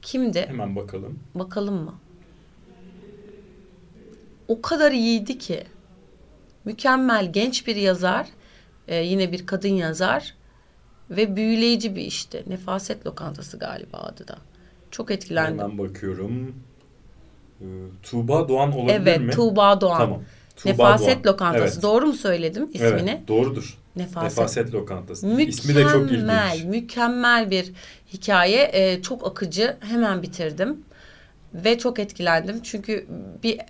Kimdi? 0.06 0.46
Hemen 0.48 0.76
bakalım. 0.76 1.18
Bakalım 1.34 1.74
mı? 1.74 1.94
O 4.48 4.62
kadar 4.62 4.92
iyiydi 4.92 5.38
ki. 5.38 5.64
Mükemmel 6.64 7.32
genç 7.32 7.66
bir 7.66 7.76
yazar. 7.76 8.26
e, 8.88 8.96
yine 8.96 9.32
bir 9.32 9.46
kadın 9.46 9.68
yazar. 9.68 10.34
Ve 11.10 11.36
büyüleyici 11.36 11.96
bir 11.96 12.02
işti. 12.02 12.44
Nefaset 12.46 13.06
Lokantası 13.06 13.58
galiba 13.58 13.98
adı 13.98 14.28
da. 14.28 14.38
Çok 14.90 15.10
etkilendim. 15.10 15.58
Hemen 15.58 15.78
bakıyorum. 15.78 16.54
Ee, 17.60 17.64
Tuğba 18.02 18.48
Doğan 18.48 18.72
olabilir 18.72 18.94
evet, 18.94 19.20
mi? 19.20 19.30
Tuğba 19.30 19.80
Doğan. 19.80 19.98
Tamam. 19.98 20.22
Tuğba 20.56 20.70
Nefaset 20.70 21.24
Doğan. 21.24 21.34
Lokantası. 21.34 21.74
Evet. 21.74 21.82
Doğru 21.82 22.06
mu 22.06 22.12
söyledim 22.12 22.68
ismini? 22.72 23.10
Evet, 23.10 23.28
doğrudur. 23.28 23.78
Nefaset. 23.96 24.38
Nefaset 24.38 24.74
Lokantası. 24.74 25.26
Mükemmel, 25.26 25.48
İsmi 25.48 25.74
de 25.74 25.82
çok 25.82 26.12
ilginç. 26.12 26.64
mükemmel 26.64 27.50
bir 27.50 27.72
hikaye. 28.12 28.70
Ee, 28.72 29.02
çok 29.02 29.26
akıcı. 29.26 29.76
Hemen 29.80 30.22
bitirdim. 30.22 30.76
Ve 31.54 31.78
çok 31.78 31.98
etkilendim. 31.98 32.62
Çünkü 32.62 33.06
bir 33.42 33.60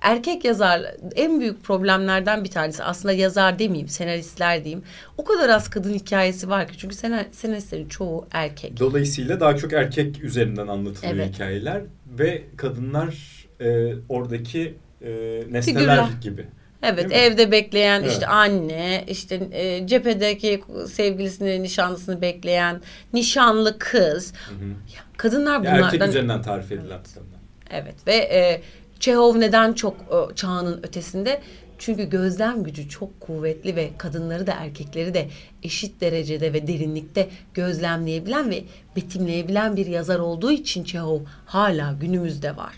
erkek 0.00 0.44
yazar 0.44 0.82
en 1.16 1.40
büyük 1.40 1.64
problemlerden 1.64 2.44
bir 2.44 2.50
tanesi. 2.50 2.84
Aslında 2.84 3.12
yazar 3.12 3.58
demeyeyim, 3.58 3.88
senaristler 3.88 4.64
diyeyim. 4.64 4.82
O 5.18 5.24
kadar 5.24 5.48
az 5.48 5.70
kadın 5.70 5.94
hikayesi 5.94 6.48
var 6.48 6.68
ki. 6.68 6.78
Çünkü 6.78 6.94
senar, 6.94 7.26
senaristlerin 7.32 7.88
çoğu 7.88 8.26
erkek. 8.32 8.80
Dolayısıyla 8.80 9.40
daha 9.40 9.56
çok 9.56 9.72
erkek 9.72 10.24
üzerinden 10.24 10.66
anlatılıyor 10.68 11.14
Evet. 11.16 11.34
hikayeler 11.34 11.82
ve 12.18 12.42
kadınlar 12.56 13.14
e, 13.60 13.94
oradaki 14.08 14.74
e, 15.02 15.08
nesneler 15.50 15.62
Figürler. 15.62 16.06
gibi. 16.22 16.46
Evet 16.82 16.98
Değil 16.98 17.08
mi? 17.08 17.14
evde 17.14 17.52
bekleyen 17.52 18.00
Evet. 18.00 18.12
işte 18.12 18.26
anne 18.26 19.04
işte 19.08 19.48
e, 19.52 19.86
cephedeki 19.86 20.62
sevgilisini 20.90 21.62
nişanlısını 21.62 22.20
bekleyen 22.20 22.80
nişanlı 23.12 23.78
kız. 23.78 24.32
Hı 24.48 24.54
hı. 24.54 24.68
Ya, 24.68 25.02
kadınlar 25.16 25.52
Ya 25.52 25.60
bunlardan 25.60 25.82
erkek 25.84 26.08
üzerinden 26.08 26.42
tarif 26.42 26.72
edilen 26.72 27.02
kadınlar. 27.02 27.38
Evet 27.70 27.94
ve 28.06 28.14
e, 28.14 28.62
Çehov 29.00 29.40
neden 29.40 29.72
çok 29.72 29.96
e, 29.96 30.34
çağının 30.34 30.80
ötesinde? 30.82 31.40
Çünkü 31.78 32.10
gözlem 32.10 32.62
gücü 32.64 32.88
çok 32.88 33.20
kuvvetli 33.20 33.76
ve 33.76 33.90
kadınları 33.98 34.46
da 34.46 34.52
erkekleri 34.52 35.14
de 35.14 35.28
eşit 35.62 36.00
derecede 36.00 36.52
ve 36.52 36.66
derinlikte 36.66 37.28
gözlemleyebilen 37.54 38.50
ve 38.50 38.64
betimleyebilen 38.96 39.76
bir 39.76 39.86
yazar 39.86 40.18
olduğu 40.18 40.50
için 40.50 40.84
Çehov 40.84 41.20
hala 41.46 41.92
günümüzde 42.00 42.56
var. 42.56 42.74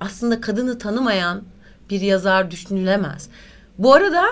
Aslında 0.00 0.40
kadını 0.40 0.78
tanımayan 0.78 1.42
bir 1.92 2.00
yazar 2.00 2.50
düşünülemez. 2.50 3.28
Bu 3.78 3.94
arada 3.94 4.24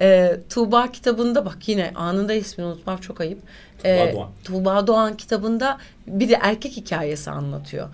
e, 0.00 0.36
Tuğba 0.50 0.92
kitabında 0.92 1.46
bak 1.46 1.68
yine 1.68 1.92
anında 1.94 2.32
ismini 2.34 2.66
unutmam 2.68 2.98
çok 2.98 3.20
ayıp. 3.20 3.38
Tuğba 3.78 4.12
Doğan. 4.12 4.30
Tuğba 4.44 4.86
Doğan 4.86 5.16
kitabında 5.16 5.78
bir 6.06 6.28
de 6.28 6.38
erkek 6.42 6.72
hikayesi 6.76 7.30
anlatıyor. 7.30 7.88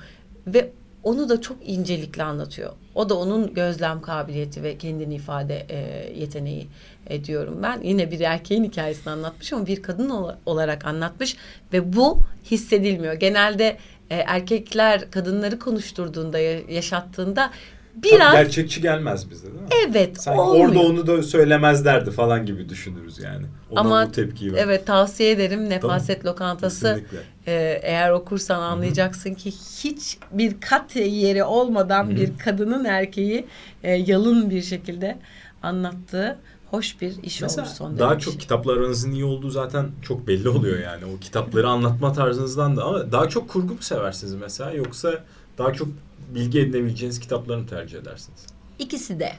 Ve 0.46 0.70
onu 1.02 1.28
da 1.28 1.40
çok 1.40 1.56
incelikle 1.68 2.22
anlatıyor. 2.22 2.72
O 2.94 3.08
da 3.08 3.18
onun 3.18 3.54
gözlem 3.54 4.00
kabiliyeti 4.02 4.62
ve 4.62 4.78
kendini 4.78 5.14
ifade 5.14 5.66
e, 5.68 5.78
yeteneği 6.20 6.66
e, 7.06 7.24
diyorum 7.24 7.58
ben. 7.62 7.80
Yine 7.82 8.10
bir 8.10 8.20
erkeğin 8.20 8.64
hikayesini 8.64 9.12
anlatmış 9.12 9.52
ama 9.52 9.66
bir 9.66 9.82
kadın 9.82 10.10
ol- 10.10 10.34
olarak 10.46 10.84
anlatmış 10.86 11.36
ve 11.72 11.92
bu 11.92 12.18
hissedilmiyor. 12.50 13.14
Genelde 13.14 13.76
e, 14.10 14.16
erkekler 14.16 15.10
kadınları 15.10 15.58
konuşturduğunda, 15.58 16.38
ya- 16.38 16.60
yaşattığında 16.68 17.50
biraz 17.94 18.32
Tabii 18.32 18.42
gerçekçi 18.44 18.80
gelmez 18.80 19.30
bize 19.30 19.46
değil 19.46 19.54
mi? 19.60 19.68
evet 19.88 20.22
Sanki 20.22 20.40
olmuyor. 20.40 20.68
orada 20.68 20.80
onu 20.80 21.06
da 21.06 21.22
söylemezlerdi 21.22 22.10
falan 22.10 22.46
gibi 22.46 22.68
düşünürüz 22.68 23.18
yani. 23.18 23.46
Ona 23.70 23.80
Ama 23.80 24.06
bu 24.06 24.12
tepkiyi 24.12 24.52
ver. 24.52 24.58
Evet 24.64 24.86
tavsiye 24.86 25.30
ederim 25.30 25.68
Nefaset 25.70 26.24
Lokantası. 26.24 26.86
Kesinlikle. 26.86 27.18
Ee, 27.46 27.80
eğer 27.82 28.10
okursan 28.10 28.60
anlayacaksın 28.62 29.34
ki 29.34 29.50
hiç 29.84 30.18
bir 30.32 30.60
kat 30.60 30.96
yeri 30.96 31.44
olmadan 31.44 32.10
bir 32.16 32.38
kadının 32.38 32.84
erkeği 32.84 33.46
e, 33.82 33.92
yalın 33.92 34.50
bir 34.50 34.62
şekilde 34.62 35.18
anlattığı 35.62 36.38
hoş 36.70 37.00
bir 37.00 37.22
iş 37.22 37.40
Mesela 37.42 37.62
olmuş 37.62 37.76
son 37.76 37.98
daha 37.98 38.18
çok 38.18 38.32
işi. 38.32 38.38
kitaplar 38.42 38.76
aranızın 38.76 39.12
iyi 39.12 39.24
olduğu 39.24 39.50
zaten 39.50 39.86
çok 40.02 40.26
belli 40.28 40.48
oluyor 40.48 40.78
yani. 40.78 41.04
O 41.16 41.18
kitapları 41.20 41.68
anlatma 41.68 42.12
tarzınızdan 42.12 42.76
da 42.76 42.84
ama 42.84 43.12
daha 43.12 43.28
çok 43.28 43.48
kurgu 43.48 43.72
mu 43.74 43.78
seversiniz 43.82 44.34
mesela 44.34 44.70
yoksa 44.72 45.24
daha 45.58 45.72
çok 45.72 45.88
bilgi 46.34 46.60
edinebileceğiniz 46.60 47.20
kitapları 47.20 47.58
mı 47.58 47.66
tercih 47.66 47.98
edersiniz? 47.98 48.46
İkisi 48.78 49.20
de. 49.20 49.32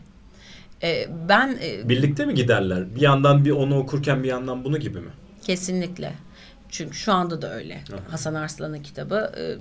Ee, 0.84 1.08
ben 1.30 1.58
e, 1.62 1.90
Birlikte 1.90 2.26
mi 2.26 2.34
giderler? 2.36 2.96
Bir 2.96 3.02
yandan 3.02 3.46
bir 3.46 3.52
onu 3.52 3.78
okurken 3.78 4.24
bir 4.24 4.28
yandan 4.28 4.64
bunu 4.64 4.78
gibi 4.78 5.00
mi? 5.00 5.12
Kesinlikle. 5.42 6.14
Çünkü 6.70 6.96
şu 6.96 7.14
anda 7.14 7.42
da 7.42 7.54
öyle. 7.54 7.84
Aha. 7.94 8.14
Hasan 8.14 8.34
Arslan'ın 8.34 8.84
kitabı 8.84 9.32
e, 9.38 9.58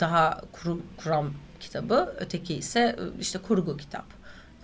daha 0.00 0.40
kurum 0.52 0.82
kuram 0.96 1.34
kitabı. 1.60 2.14
Öteki 2.20 2.54
ise 2.54 2.80
e, 2.80 3.20
işte 3.20 3.38
kurgu 3.38 3.76
kitap. 3.76 4.04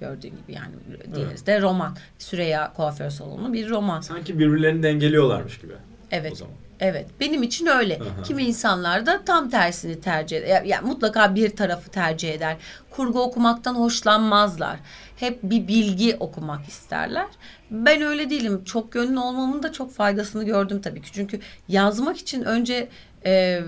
Gördüğün 0.00 0.30
gibi 0.30 0.52
yani 0.52 0.74
diğeri 1.14 1.46
de 1.46 1.60
roman. 1.60 1.96
Süreyya 2.18 2.72
Kuaför 2.72 3.10
Salonu 3.10 3.52
bir 3.52 3.70
roman. 3.70 4.00
Sanki 4.00 4.38
birbirlerini 4.38 4.82
dengeliyorlarmış 4.82 5.58
gibi. 5.58 5.72
Evet. 6.10 6.32
O 6.32 6.34
zaman. 6.34 6.54
Evet. 6.80 7.06
Benim 7.20 7.42
için 7.42 7.66
öyle. 7.66 7.94
Aha. 7.96 8.22
Kimi 8.22 8.42
insanlar 8.42 9.06
da 9.06 9.24
tam 9.24 9.50
tersini 9.50 10.00
tercih 10.00 10.36
eder. 10.36 10.48
Ya- 10.48 10.62
ya 10.64 10.82
mutlaka 10.82 11.34
bir 11.34 11.56
tarafı 11.56 11.90
tercih 11.90 12.34
eder. 12.34 12.56
Kurgu 12.90 13.22
okumaktan 13.22 13.74
hoşlanmazlar. 13.74 14.76
Hep 15.16 15.42
bir 15.42 15.68
bilgi 15.68 16.16
okumak 16.20 16.68
isterler. 16.68 17.26
Ben 17.70 18.02
öyle 18.02 18.30
değilim. 18.30 18.64
Çok 18.64 18.94
yönlü 18.94 19.18
olmamın 19.18 19.62
da 19.62 19.72
çok 19.72 19.92
faydasını 19.92 20.44
gördüm 20.44 20.80
tabii 20.82 21.02
ki. 21.02 21.08
Çünkü 21.12 21.40
yazmak 21.68 22.16
için 22.18 22.42
önce 22.42 22.88
e, 23.26 23.60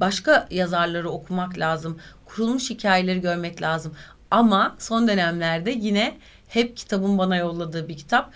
başka 0.00 0.48
yazarları 0.50 1.10
okumak 1.10 1.58
lazım. 1.58 1.98
Kurulmuş 2.26 2.70
hikayeleri 2.70 3.20
görmek 3.20 3.62
lazım. 3.62 3.94
Ama 4.30 4.76
son 4.78 5.08
dönemlerde 5.08 5.70
yine 5.70 6.14
hep 6.48 6.76
kitabın 6.76 7.18
bana 7.18 7.36
yolladığı 7.36 7.88
bir 7.88 7.96
kitap. 7.96 8.30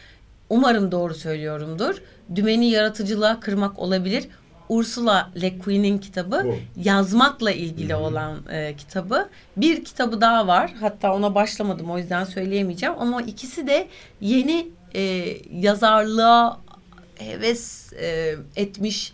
Umarım 0.51 0.93
doğru 0.93 1.15
söylüyorumdur. 1.15 2.03
Dümeni 2.35 2.71
yaratıcılığa 2.71 3.41
kırmak 3.41 3.79
olabilir. 3.79 4.29
Ursula 4.69 5.31
Le 5.43 5.49
Guin'in 5.49 5.99
kitabı 5.99 6.43
Bu. 6.45 6.57
yazmakla 6.85 7.53
ilgili 7.53 7.95
olan 7.95 8.39
e, 8.51 8.77
kitabı. 8.77 9.29
Bir 9.57 9.85
kitabı 9.85 10.21
daha 10.21 10.47
var. 10.47 10.75
Hatta 10.81 11.15
ona 11.15 11.35
başlamadım 11.35 11.91
o 11.91 11.99
yüzden 11.99 12.25
söyleyemeyeceğim. 12.25 12.95
Ama 12.99 13.23
ikisi 13.23 13.67
de 13.67 13.89
yeni 14.21 14.69
e, 14.95 15.01
yazarlığa 15.53 16.61
heves 17.19 17.93
e, 17.93 18.37
etmiş 18.57 19.13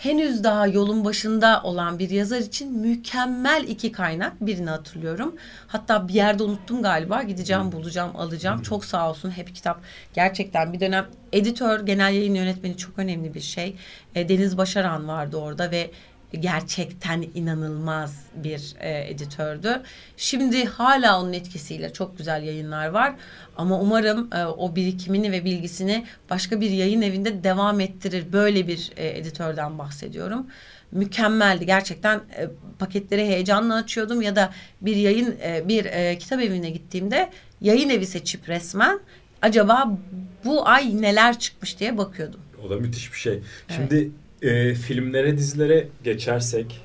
henüz 0.00 0.44
daha 0.44 0.66
yolun 0.66 1.04
başında 1.04 1.60
olan 1.64 1.98
bir 1.98 2.10
yazar 2.10 2.38
için 2.38 2.78
mükemmel 2.78 3.64
iki 3.68 3.92
kaynak. 3.92 4.40
Birini 4.40 4.70
hatırlıyorum. 4.70 5.34
Hatta 5.66 6.08
bir 6.08 6.14
yerde 6.14 6.42
unuttum 6.42 6.82
galiba. 6.82 7.22
Gideceğim, 7.22 7.72
bulacağım, 7.72 8.16
alacağım. 8.16 8.62
Çok 8.62 8.84
sağ 8.84 9.10
olsun 9.10 9.30
hep 9.30 9.54
kitap. 9.54 9.80
Gerçekten 10.14 10.72
bir 10.72 10.80
dönem 10.80 11.06
editör, 11.32 11.86
genel 11.86 12.14
yayın 12.14 12.34
yönetmeni 12.34 12.76
çok 12.76 12.98
önemli 12.98 13.34
bir 13.34 13.40
şey. 13.40 13.76
E, 14.14 14.28
Deniz 14.28 14.58
Başaran 14.58 15.08
vardı 15.08 15.36
orada 15.36 15.70
ve 15.70 15.90
gerçekten 16.38 17.24
inanılmaz 17.34 18.24
bir 18.34 18.74
e, 18.80 19.10
editördü. 19.10 19.82
Şimdi 20.16 20.64
hala 20.64 21.20
onun 21.22 21.32
etkisiyle 21.32 21.92
çok 21.92 22.18
güzel 22.18 22.42
yayınlar 22.42 22.86
var. 22.86 23.14
Ama 23.56 23.80
umarım 23.80 24.28
e, 24.34 24.44
o 24.44 24.76
birikimini 24.76 25.32
ve 25.32 25.44
bilgisini 25.44 26.06
başka 26.30 26.60
bir 26.60 26.70
yayın 26.70 27.02
evinde 27.02 27.44
devam 27.44 27.80
ettirir. 27.80 28.24
Böyle 28.32 28.66
bir 28.68 28.92
e, 28.96 29.18
editörden 29.18 29.78
bahsediyorum. 29.78 30.46
Mükemmeldi 30.92 31.66
gerçekten 31.66 32.16
e, 32.16 32.48
paketleri 32.78 33.26
heyecanla 33.26 33.74
açıyordum 33.74 34.22
ya 34.22 34.36
da 34.36 34.52
bir 34.80 34.96
yayın 34.96 35.36
e, 35.42 35.68
bir 35.68 35.84
e, 35.84 36.18
kitap 36.18 36.40
evine 36.40 36.70
gittiğimde 36.70 37.30
yayın 37.60 37.88
evi 37.88 38.06
seçip 38.06 38.48
resmen 38.48 39.00
acaba 39.42 39.98
bu 40.44 40.68
ay 40.68 41.02
neler 41.02 41.38
çıkmış 41.38 41.78
diye 41.78 41.98
bakıyordum. 41.98 42.40
O 42.66 42.70
da 42.70 42.76
müthiş 42.76 43.12
bir 43.12 43.18
şey. 43.18 43.40
Şimdi 43.68 44.10
e, 44.42 44.74
filmlere, 44.74 45.38
dizilere 45.38 45.88
geçersek 46.04 46.80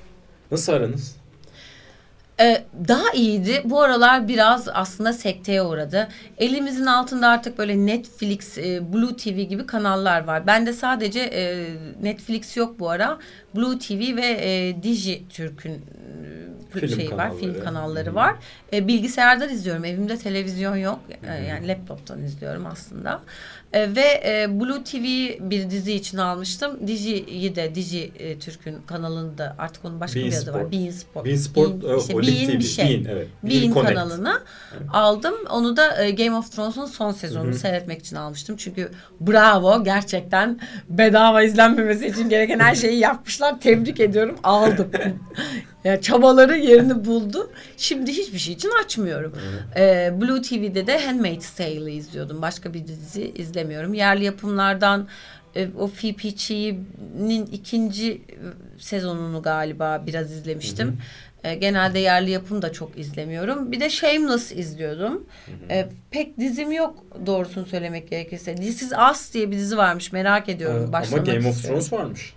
nasıl 0.52 0.74
aranız? 0.74 1.16
Ee, 2.40 2.64
daha 2.88 3.12
iyiydi. 3.14 3.62
Bu 3.66 3.82
aralar 3.82 4.28
biraz 4.28 4.68
aslında 4.74 5.14
sekteye 5.14 5.62
uğradı. 5.62 6.08
Elimizin 6.38 6.86
altında 6.86 7.28
artık 7.28 7.58
böyle 7.58 7.86
Netflix, 7.86 8.58
e, 8.58 8.94
Blue 8.94 9.16
TV 9.16 9.42
gibi 9.42 9.66
kanallar 9.66 10.24
var. 10.24 10.48
Bende 10.48 10.74
sadece 10.74 11.20
e, 11.20 11.66
Netflix 12.02 12.58
yok 12.58 12.80
bu 12.80 12.90
ara. 12.90 13.18
Blue 13.56 13.80
TV 13.80 14.16
ve 14.16 14.26
e, 14.42 14.84
Digi 14.84 15.24
Türk'ün 15.30 15.72
e, 15.74 16.80
Film 16.80 16.90
şeyi 16.90 17.12
var, 17.12 17.18
kanalları. 17.18 17.40
film 17.40 17.64
kanalları 17.64 18.10
Hı. 18.12 18.16
var. 18.16 18.36
E, 18.74 18.88
bilgisayardan 18.88 19.50
izliyorum. 19.50 19.86
Evimde 19.86 20.18
televizyon 20.18 20.76
yok. 20.76 21.00
E, 21.30 21.46
yani 21.46 21.68
laptoptan 21.68 22.24
izliyorum 22.24 22.66
aslında. 22.66 23.22
E, 23.74 23.96
ve 23.96 24.22
e, 24.26 24.60
Blue 24.60 24.84
TV 24.84 25.04
bir 25.52 25.70
dizi 25.70 25.94
için 25.94 26.18
almıştım. 26.18 26.88
Digi'yi 26.88 27.56
de 27.56 27.76
Digi 27.76 28.12
e, 28.20 28.40
Türk'ün 28.40 28.78
kanalını 28.88 29.38
da 29.38 29.56
artık 29.58 29.86
onun 29.86 30.00
başka 30.00 30.20
Bein 30.20 30.32
bir 30.32 30.38
adı 30.38 30.54
var. 30.54 30.60
Sport. 30.60 30.72
Bein 30.72 30.92
Sport. 30.92 31.26
Bein 31.26 31.36
Sport, 31.36 31.70
Bein- 31.84 31.94
e, 31.94 31.98
işte 31.98 32.14
TV. 32.26 32.60
bir 32.60 32.64
şey. 32.64 32.86
Bein, 32.86 33.06
evet. 33.06 33.28
Bein 33.44 33.74
Connect. 33.74 33.94
kanalına 33.94 34.42
aldım. 34.94 35.34
Onu 35.50 35.78
da 35.78 36.04
e, 36.04 36.12
Game 36.12 36.38
of 36.38 36.52
Thrones'un 36.52 36.86
son 36.86 37.12
sezonunu 37.12 37.52
Hı 37.52 37.56
hı. 37.56 37.60
seyretmek 37.60 38.00
için 38.00 38.16
almıştım. 38.16 38.56
Çünkü 38.58 38.92
bravo 39.22 39.84
gerçekten 39.84 40.60
bedava 40.90 41.44
izlenmemesi 41.44 42.08
için 42.08 42.30
gereken 42.30 42.60
her 42.60 42.76
şeyi 42.76 43.00
yapmışlar. 43.00 43.60
Tebrik 43.60 44.00
ediyorum. 44.00 44.36
Aldım. 44.44 44.92
yani 45.84 46.02
çabaları 46.02 46.58
yerini 46.58 47.06
buldu. 47.06 47.52
Şimdi 47.78 48.12
hiçbir 48.12 48.40
şey 48.40 48.54
için 48.54 48.72
açmıyorum. 48.84 49.34
E, 49.76 50.14
Blue 50.22 50.42
TV'de 50.42 50.88
de 50.88 51.06
Handmaid's 51.06 51.50
Tale'ı 51.50 51.90
izliyordum. 51.90 52.42
Başka 52.42 52.74
bir 52.74 52.88
dizi 52.88 53.32
izlemiyorum. 53.36 53.94
Yerli 53.94 54.26
yapımlardan 54.26 55.08
e, 55.56 55.68
o 55.80 55.88
FPC'nin 55.88 57.46
ikinci 57.46 58.12
e, 58.12 58.20
sezonunu 58.78 59.42
galiba 59.42 60.04
biraz 60.08 60.32
izlemiştim. 60.32 60.98
E, 61.46 61.56
genelde 61.56 62.00
yerli 62.00 62.32
yapım 62.32 62.62
da 62.62 62.72
çok 62.72 62.98
izlemiyorum. 62.98 63.72
Bir 63.72 63.80
de 63.80 63.90
Shameless 63.90 64.52
izliyordum. 64.52 65.26
E, 65.70 65.90
pek 66.12 66.40
dizim 66.40 66.72
yok 66.72 67.04
doğrusunu 67.26 67.66
söylemek 67.66 68.10
gerekirse. 68.10 68.56
This 68.56 68.82
Is 68.82 68.92
Us 69.12 69.34
diye 69.34 69.52
bir 69.52 69.58
dizi 69.58 69.78
varmış 69.78 70.12
merak 70.12 70.50
ediyorum. 70.50 70.92
Ee, 70.94 70.98
Ama 70.98 71.18
Game 71.18 71.48
of. 71.50 71.64
Thrones 71.64 71.94
varmış. 71.94 72.34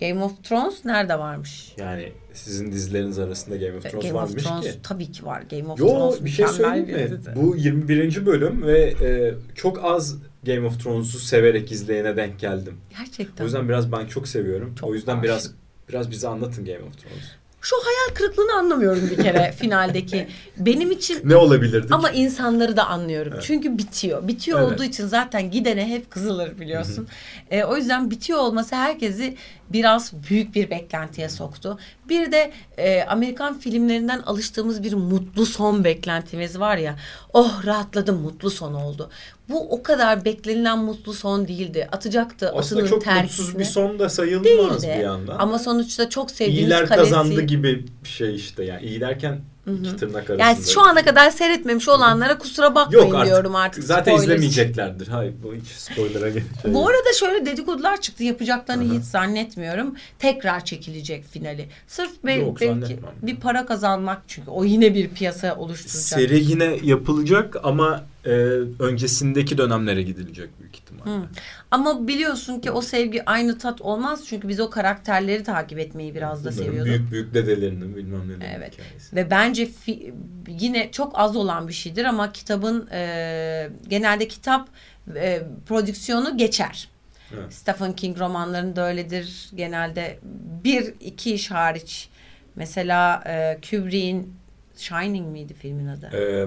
Game 0.00 0.24
of 0.24 0.44
Thrones 0.44 0.84
nerede 0.84 1.18
varmış? 1.18 1.72
Yani 1.78 2.12
sizin 2.32 2.72
dizileriniz 2.72 3.18
arasında 3.18 3.56
Game 3.56 3.76
of 3.76 3.86
E, 3.86 3.90
Thrones 3.90 4.04
Game 4.06 4.18
of 4.18 4.22
varmış 4.30 4.42
Thrones 4.44 4.64
ki. 4.64 4.78
tabii 4.82 5.12
ki 5.12 5.26
var. 5.26 5.42
Game 5.50 5.66
of 5.68 5.80
Yo 5.80 5.86
Thrones 5.88 6.24
bir 6.24 6.30
şey 6.30 6.46
söyleyeyim 6.46 6.86
mi? 7.10 7.18
dizi. 7.18 7.36
Bu 7.36 7.56
21. 7.56 8.26
bölüm 8.26 8.66
ve 8.66 8.80
e, 8.80 9.34
çok 9.54 9.84
az 9.84 10.16
Game 10.46 10.66
of 10.66 10.82
Thrones'u 10.82 11.18
severek 11.18 11.72
izleyene 11.72 12.16
denk 12.16 12.38
geldim. 12.38 12.76
Gerçekten. 12.98 13.44
O 13.44 13.46
yüzden 13.46 13.68
biraz 13.68 13.92
ben 13.92 14.06
çok 14.06 14.28
seviyorum. 14.28 14.74
Çok 14.74 14.90
o 14.90 14.94
yüzden 14.94 15.12
aşık. 15.12 15.24
biraz 15.24 15.50
biraz 15.88 16.10
bize 16.10 16.28
anlatın 16.28 16.64
Game 16.64 16.78
of 16.78 16.98
Thrones. 16.98 17.24
Şu 17.60 17.76
hayal 17.76 18.14
kırıklığını 18.14 18.52
anlamıyorum 18.58 19.10
bir 19.10 19.22
kere 19.22 19.52
finaldeki. 19.58 20.28
Benim 20.56 20.90
için 20.90 21.20
Ne 21.24 21.36
olabilirdi? 21.36 21.86
Ama 21.90 22.10
insanları 22.10 22.76
da 22.76 22.86
anlıyorum. 22.86 23.32
Evet. 23.34 23.44
Çünkü 23.46 23.78
bitiyor. 23.78 24.28
Bitiyor 24.28 24.60
Evet. 24.60 24.72
olduğu 24.72 24.84
için 24.84 25.06
zaten 25.06 25.50
gidene 25.50 25.88
hep 25.88 26.10
kızılır 26.10 26.60
biliyorsun. 26.60 27.08
E, 27.50 27.64
o 27.64 27.76
yüzden 27.76 28.10
bitiyor 28.10 28.38
olması 28.38 28.76
herkesi 28.76 29.36
biraz 29.72 30.12
büyük 30.30 30.54
bir 30.54 30.70
beklentiye 30.70 31.28
soktu. 31.28 31.78
Bir 32.08 32.32
de 32.32 32.52
e, 32.78 33.02
Amerikan 33.02 33.58
filmlerinden 33.58 34.18
alıştığımız 34.20 34.82
bir 34.82 34.92
mutlu 34.92 35.46
son 35.46 35.84
beklentimiz 35.84 36.60
var 36.60 36.76
ya. 36.76 36.96
Oh 37.32 37.66
rahatladım 37.66 38.20
mutlu 38.20 38.50
son 38.50 38.74
oldu. 38.74 39.10
Bu 39.48 39.70
o 39.70 39.82
kadar 39.82 40.24
beklenilen 40.24 40.78
mutlu 40.78 41.12
son 41.14 41.48
değildi. 41.48 41.88
Atacaktı 41.92 42.46
Aslında 42.54 42.60
atının 42.80 42.86
çok 42.86 43.04
terkisine. 43.04 43.44
mutsuz 43.46 43.58
bir 43.58 43.64
son 43.64 43.98
da 43.98 44.08
sayılmaz 44.08 44.82
Değildi. 44.82 44.94
bir 44.98 45.04
yandan. 45.04 45.36
Ama 45.38 45.58
sonuçta 45.58 46.08
çok 46.08 46.30
sevdiğimiz 46.30 46.60
İyiler 46.62 46.86
kalesi. 46.86 47.10
kazandı 47.10 47.42
gibi 47.42 47.86
bir 48.04 48.08
şey 48.08 48.34
işte. 48.34 48.64
Yani 48.64 48.86
iyi 48.86 49.00
derken 49.00 49.40
iki 49.76 49.96
tırnak 49.96 50.30
arasında. 50.30 50.42
Yani 50.42 50.58
şu 50.66 50.80
ana 50.82 51.04
kadar 51.04 51.30
seyretmemiş 51.30 51.88
olanlara 51.88 52.38
kusura 52.38 52.74
bakmayın 52.74 53.06
Yok 53.06 53.14
artık. 53.14 53.26
diyorum 53.26 53.54
artık. 53.54 53.84
Zaten 53.84 54.12
spoiler 54.16 54.22
izlemeyeceklerdir. 54.34 55.08
Hayır 55.08 55.34
bu 55.42 55.54
hiç 55.54 55.66
spoiler'a 55.68 56.32
şey. 56.32 56.42
Bu 56.74 56.88
arada 56.88 57.12
şöyle 57.20 57.46
dedikodular 57.46 58.00
çıktı. 58.00 58.24
Yapacaklarını 58.24 58.92
Aha. 58.92 58.98
hiç 58.98 59.04
zannetmiyorum. 59.04 59.94
Tekrar 60.18 60.64
çekilecek 60.64 61.24
finali. 61.30 61.68
Sırf 61.86 62.24
be- 62.24 62.32
Yok, 62.32 62.60
belki 62.60 62.98
bir 63.22 63.36
para 63.36 63.66
kazanmak 63.66 64.22
çünkü. 64.28 64.50
O 64.50 64.64
yine 64.64 64.94
bir 64.94 65.08
piyasa 65.08 65.56
oluşturacak. 65.56 66.02
Seri 66.02 66.44
yine 66.44 66.78
yapılacak 66.82 67.56
ama 67.62 68.04
e, 68.26 68.30
öncesindeki 68.78 69.58
dönemlere 69.58 70.02
gidilecek 70.02 70.50
büyük 70.60 70.76
ihtimalle. 70.76 71.10
Hı. 71.10 71.22
Ama 71.70 72.08
biliyorsun 72.08 72.60
ki 72.60 72.70
o 72.70 72.80
sevgi 72.80 73.24
aynı 73.24 73.58
tat 73.58 73.80
olmaz. 73.80 74.24
Çünkü 74.26 74.48
biz 74.48 74.60
o 74.60 74.70
karakterleri 74.70 75.42
takip 75.44 75.78
etmeyi 75.78 76.14
biraz 76.14 76.44
da 76.44 76.52
seviyorduk. 76.52 76.84
Büyük 76.84 77.10
büyük 77.10 77.34
dedelerinin 77.34 77.96
bilmem 77.96 78.40
ne 78.40 78.54
Evet. 78.56 78.72
hikayesi. 78.74 79.16
Ve 79.16 79.30
bence 79.30 79.64
fi- 79.64 80.12
yine 80.48 80.90
çok 80.92 81.12
az 81.18 81.36
olan 81.36 81.68
bir 81.68 81.72
şeydir 81.72 82.04
ama 82.04 82.32
kitabın 82.32 82.88
e, 82.92 83.70
genelde 83.88 84.28
kitap 84.28 84.68
e, 85.16 85.42
prodüksiyonu 85.66 86.36
geçer. 86.36 86.88
Evet. 87.34 87.54
Stephen 87.54 87.92
King 87.92 88.18
romanlarında 88.18 88.88
öyledir. 88.88 89.50
Genelde 89.54 90.18
bir 90.64 90.94
iki 91.00 91.34
iş 91.34 91.50
hariç. 91.50 92.08
Mesela 92.56 93.22
e, 93.26 93.58
Kubrick'in 93.70 94.34
Shining 94.76 95.28
miydi 95.32 95.54
filmin 95.54 95.86
adı? 95.86 96.10
Ee, 96.16 96.46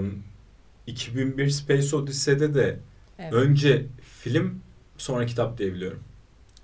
2001 0.92 1.50
Space 1.50 1.96
Odyssey'de 1.96 2.54
de 2.54 2.80
Evet. 3.20 3.34
önce 3.34 3.86
film 4.22 4.62
sonra 4.98 5.26
kitap 5.26 5.58
diye 5.58 5.74
biliyorum. 5.74 6.04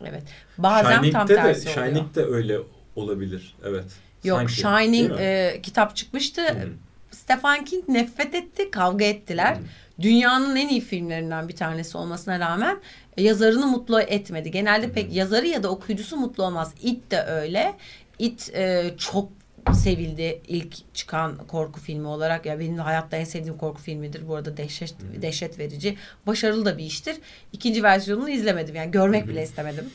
evet. 0.06 0.24
Bazen 0.58 0.92
tam 0.92 1.04
Shining'de 1.06 1.34
de 1.34 1.36
tersi 1.36 1.70
oluyor. 1.70 1.86
Shining 1.88 2.16
de 2.16 2.26
öyle 2.26 2.58
olabilir. 2.96 3.56
Evet. 3.66 3.86
Yok 4.24 4.38
Sanki, 4.38 4.54
Shining 4.54 5.12
e, 5.20 5.60
kitap 5.64 5.96
çıkmıştı. 5.96 6.42
Hı. 6.42 6.70
Stephen 7.12 7.66
King 7.66 7.90
nefret 7.90 8.36
etti, 8.36 8.72
kavga 8.72 9.06
ettiler. 9.06 9.56
Hı. 9.56 9.60
Dünyanın 10.02 10.56
en 10.56 10.68
iyi 10.70 10.82
filmlerinden 10.82 11.48
bir 11.48 11.56
tanesi 11.56 11.98
olmasına 11.98 12.40
rağmen 12.40 12.80
e, 13.18 13.24
yazarını 13.24 13.68
mutlu 13.68 14.02
etmedi. 14.02 14.52
Genelde 14.52 14.92
pek 14.92 15.16
yazarı 15.16 15.48
ya 15.48 15.64
da 15.64 15.70
okuyucusu 15.70 16.18
mutlu 16.18 16.44
olmaz. 16.44 16.74
It 16.82 17.12
de 17.12 17.22
öyle. 17.24 17.76
It 18.20 18.52
e, 18.56 18.94
çok 18.98 19.30
sevildi 19.74 20.42
ilk 20.48 20.96
çıkan 20.96 21.38
korku 21.48 21.80
filmi 21.80 22.08
olarak. 22.08 22.46
Ya 22.46 22.60
benim 22.60 22.78
de 22.78 22.82
hayatta 22.82 23.18
en 23.18 23.24
sevdiğim 23.24 23.58
korku 23.58 23.82
filmidir. 23.82 24.28
Bu 24.28 24.36
arada 24.36 24.58
dehşet 24.58 24.96
dehşet 25.22 25.60
verici. 25.60 25.98
Başarılı 26.28 26.66
da 26.66 26.78
bir 26.78 26.84
iştir. 26.84 27.18
İkinci 27.54 27.84
versiyonunu 27.84 28.30
izlemedim. 28.30 28.76
Yani 28.76 28.92
görmek 28.92 29.28
bile 29.28 29.44
istemedim. 29.44 29.86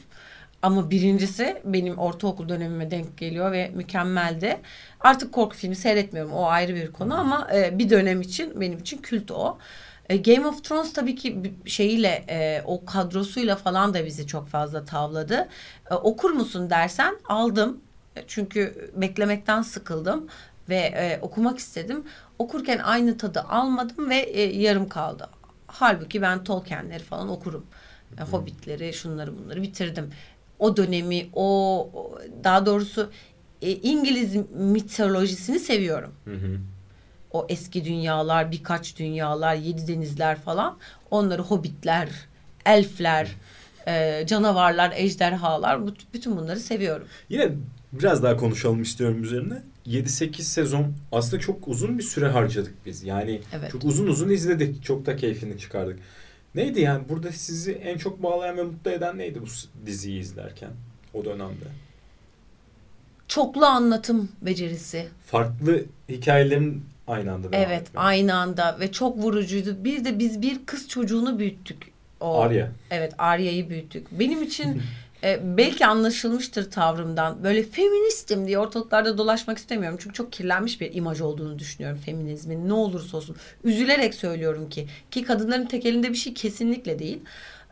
Ama 0.63 0.91
birincisi 0.91 1.63
benim 1.65 1.99
ortaokul 1.99 2.49
dönemime 2.49 2.91
denk 2.91 3.19
geliyor 3.19 3.53
ve 3.53 3.71
mükemmeldi. 3.75 4.61
Artık 5.01 5.33
korku 5.33 5.57
filmi 5.57 5.77
seyretmiyorum. 5.77 6.33
O 6.33 6.47
ayrı 6.47 6.75
bir 6.75 6.93
konu 6.93 7.21
ama 7.21 7.49
e, 7.55 7.79
bir 7.79 7.91
dönem 7.91 8.21
için 8.21 8.61
benim 8.61 8.79
için 8.79 8.99
kült 8.99 9.31
o. 9.31 9.59
E, 10.09 10.17
Game 10.17 10.47
of 10.47 10.65
Thrones 10.65 10.93
tabii 10.93 11.15
ki 11.15 11.55
şeyiyle 11.67 12.25
e, 12.29 12.63
o 12.67 12.85
kadrosuyla 12.85 13.57
falan 13.57 13.95
da 13.95 14.07
bizi 14.07 14.27
çok 14.27 14.49
fazla 14.49 14.85
tavladı. 14.85 15.49
E, 15.91 15.95
okur 15.95 16.31
musun 16.31 16.71
dersen 16.71 17.19
aldım. 17.29 17.81
Çünkü 18.27 18.91
beklemekten 18.97 19.63
sıkıldım 19.63 20.27
ve 20.69 20.77
e, 20.77 21.19
okumak 21.23 21.59
istedim. 21.59 22.05
Okurken 22.39 22.79
aynı 22.79 23.19
tadı 23.19 23.41
almadım 23.41 24.11
ve 24.11 24.17
e, 24.17 24.61
yarım 24.61 24.89
kaldı. 24.89 25.29
Halbuki 25.67 26.23
ben 26.23 26.45
Tolkien'leri 26.45 27.03
falan 27.03 27.29
okurum. 27.29 27.67
E, 28.19 28.23
Hobbitleri, 28.23 28.93
şunları 28.93 29.39
bunları 29.39 29.63
bitirdim. 29.63 30.11
O 30.59 30.77
dönemi, 30.77 31.29
o 31.33 31.91
daha 32.45 32.67
doğrusu 32.67 33.11
e, 33.63 33.71
İngiliz 33.71 34.37
mitolojisini 34.51 35.59
seviyorum. 35.59 36.15
Hı 36.25 36.35
hı. 36.35 36.59
O 37.31 37.47
eski 37.49 37.85
dünyalar, 37.85 38.53
birkaç 38.53 38.99
dünyalar, 38.99 39.55
yedi 39.55 39.89
denizler 39.89 40.41
falan. 40.41 40.79
Onları 41.11 41.43
hobbitler, 41.43 42.09
elfler, 42.67 43.29
e, 43.89 44.25
canavarlar, 44.27 44.93
ejderhalar, 44.97 45.81
bütün 46.15 46.37
bunları 46.37 46.61
seviyorum. 46.61 47.09
Yine 47.29 47.53
biraz 47.93 48.23
daha 48.23 48.37
konuşalım 48.37 48.83
istiyorum 48.83 49.23
üzerine. 49.23 49.63
7-8 49.87 50.43
sezon 50.43 50.93
aslında 51.13 51.41
çok 51.43 51.69
uzun 51.69 51.99
bir 51.99 52.03
süre 52.03 52.29
harcadık 52.29 52.75
biz. 52.87 53.03
Yani 53.03 53.41
Evet. 53.53 53.73
çok 53.73 53.85
uzun 53.85 54.07
uzun 54.07 54.29
izledik. 54.29 54.85
Çok 54.85 55.07
da 55.07 55.17
keyfini 55.17 55.59
çıkardık. 55.59 55.99
Neydi 56.55 56.81
yani 56.81 57.09
burada 57.09 57.33
sizi 57.33 57.73
en 57.73 57.99
çok 57.99 58.23
bağlayan 58.23 58.57
ve 58.57 58.63
mutlu 58.63 58.91
eden 58.91 59.19
neydi 59.19 59.41
bu 59.43 59.47
diziyi 59.87 60.21
izlerken 60.21 60.71
o 61.15 61.25
dönemde? 61.25 61.65
Çoklu 63.29 63.67
anlatım 63.67 64.29
becerisi. 64.43 65.09
Farklı 65.27 65.85
hikayelerin 66.09 66.85
aynı 67.07 67.33
anda 67.33 67.53
devam 67.53 67.65
Evet, 67.67 67.81
etmesi. 67.83 67.99
aynı 67.99 68.35
anda 68.35 68.77
ve 68.81 68.93
çok 68.93 69.17
vurucuydu. 69.19 69.85
Bir 69.85 70.05
de 70.05 70.19
biz 70.19 70.43
bir 70.43 70.67
kız 70.67 70.89
çocuğunu 70.89 71.39
büyüttük. 71.39 71.93
O, 72.21 72.39
Arya. 72.41 72.73
Evet, 72.91 73.13
Arya'yı 73.19 73.71
büyüttük. 73.71 74.07
Benim 74.19 74.43
için 74.43 74.83
e, 75.25 75.57
belki 75.57 75.87
anlaşılmıştır 75.87 76.71
tavrımdan. 76.71 77.45
Böyle 77.45 77.63
feministim 77.63 78.47
diye 78.47 78.59
ortalıklarda 78.59 79.19
dolaşmak 79.19 79.59
istemiyorum. 79.59 79.99
Çünkü 80.03 80.15
çok 80.15 80.33
kirlenmiş 80.33 80.81
bir 80.81 80.95
imaj 80.95 81.21
olduğunu 81.21 81.59
düşünüyorum 81.59 81.99
feminizmin. 82.05 82.69
Ne 82.69 82.73
olursa 82.73 83.17
olsun. 83.17 83.37
Üzülerek 83.65 84.15
söylüyorum 84.15 84.69
ki. 84.69 84.89
Ki 85.11 85.25
kadınların 85.25 85.67
tek 85.67 85.87
elinde 85.87 86.11
bir 86.11 86.15
şey 86.15 86.35
kesinlikle 86.35 86.99
değil. 86.99 87.21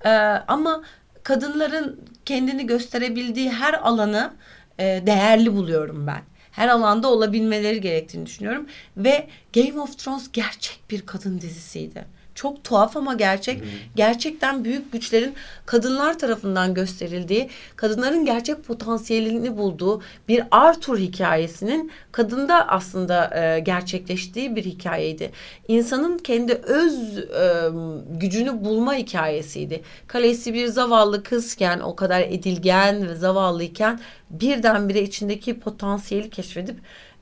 E, 0.05 0.09
ama 0.49 0.83
kadınların 1.23 2.01
kendini 2.25 2.67
gösterebildiği 2.67 3.51
her 3.51 3.75
alanı 3.75 4.33
e, 4.79 5.03
değerli 5.07 5.57
buluyorum 5.57 6.07
ben. 6.07 6.23
her 6.51 6.69
alanda 6.69 7.09
olabilmeleri 7.09 7.81
gerektiğini 7.81 8.27
düşünüyorum. 8.27 8.67
Ve 8.97 9.29
Game 9.55 9.81
of 9.81 9.99
Thrones 9.99 10.33
gerçek 10.33 10.81
bir 10.91 11.07
kadın 11.07 11.41
dizisiydi. 11.41 12.05
Çok 12.41 12.65
tuhaf 12.65 12.97
ama 12.97 13.15
gerçek. 13.15 13.63
Gerçekten 13.97 14.65
büyük 14.65 14.93
güçlerin 14.93 15.35
kadınlar 15.67 16.19
tarafından 16.19 16.75
gösterildiği, 16.75 17.49
kadınların 17.77 18.25
gerçek 18.25 18.65
potansiyelini 18.65 19.57
bulduğu 19.57 20.03
bir 20.29 20.43
Arthur 20.51 20.99
hikayesinin 20.99 21.93
kadında 22.13 22.69
aslında 22.69 23.31
e, 23.41 23.61
gerçekleştiği 23.61 24.57
bir 24.57 24.65
hikayeydi. 24.65 25.31
İnsanın 25.69 26.19
kendi 26.19 26.53
öz 26.53 27.19
e, 27.19 27.69
gücünü 28.11 28.65
bulma 28.65 28.95
hikayesiydi. 28.95 29.83
Kalesi 30.07 30.55
bir 30.55 30.67
zavallı 30.67 31.23
kızken, 31.23 31.81
o 31.81 31.97
kadar 31.97 32.21
edilgen 32.21 33.09
ve 33.09 33.15
zavallıyken 33.15 34.01
birdenbire 34.31 35.03
içindeki 35.03 35.61
potansiyeli 35.61 36.31
keşfedip 36.31 36.77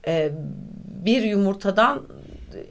e, 0.06 0.32
bir 1.04 1.22
yumurtadan 1.22 2.02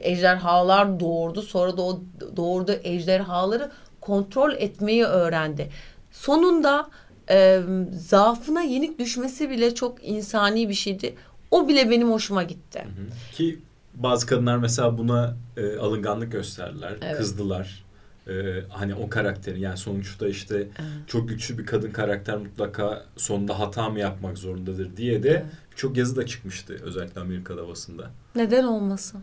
ejderhalar 0.00 1.00
doğurdu. 1.00 1.42
Sonra 1.42 1.76
da 1.76 1.82
o 1.82 2.00
doğurduğu 2.36 2.76
ejderhaları 2.82 3.70
kontrol 4.00 4.52
etmeyi 4.52 5.04
öğrendi. 5.04 5.70
Sonunda 6.10 6.88
e, 7.30 7.60
zaafına 7.92 8.62
yenik 8.62 8.98
düşmesi 8.98 9.50
bile 9.50 9.74
çok 9.74 10.04
insani 10.08 10.68
bir 10.68 10.74
şeydi. 10.74 11.14
O 11.50 11.68
bile 11.68 11.90
benim 11.90 12.10
hoşuma 12.10 12.42
gitti. 12.42 12.84
Ki 13.32 13.58
bazı 13.94 14.26
kadınlar 14.26 14.56
mesela 14.56 14.98
buna 14.98 15.36
e, 15.56 15.76
alınganlık 15.76 16.32
gösterdiler, 16.32 16.96
Evet. 17.02 17.16
kızdılar. 17.16 17.84
E, 18.28 18.32
hani 18.68 18.94
o 18.94 19.08
karakteri 19.08 19.60
yani 19.60 19.76
sonuçta 19.76 20.28
işte 20.28 20.68
çok 21.06 21.28
güçlü 21.28 21.58
bir 21.58 21.66
kadın 21.66 21.90
karakter 21.90 22.36
mutlaka 22.36 23.04
sonunda 23.16 23.58
hata 23.60 23.88
mı 23.88 23.98
yapmak 23.98 24.38
zorundadır 24.38 24.96
diye 24.96 25.22
de 25.22 25.30
Evet. 25.30 25.44
çok 25.76 25.96
yazı 25.96 26.16
da 26.16 26.26
çıkmıştı 26.26 26.76
özellikle 26.82 27.20
Amerika'da 27.20 27.68
basında. 27.68 28.10
Neden 28.34 28.64
olmasın? 28.64 29.22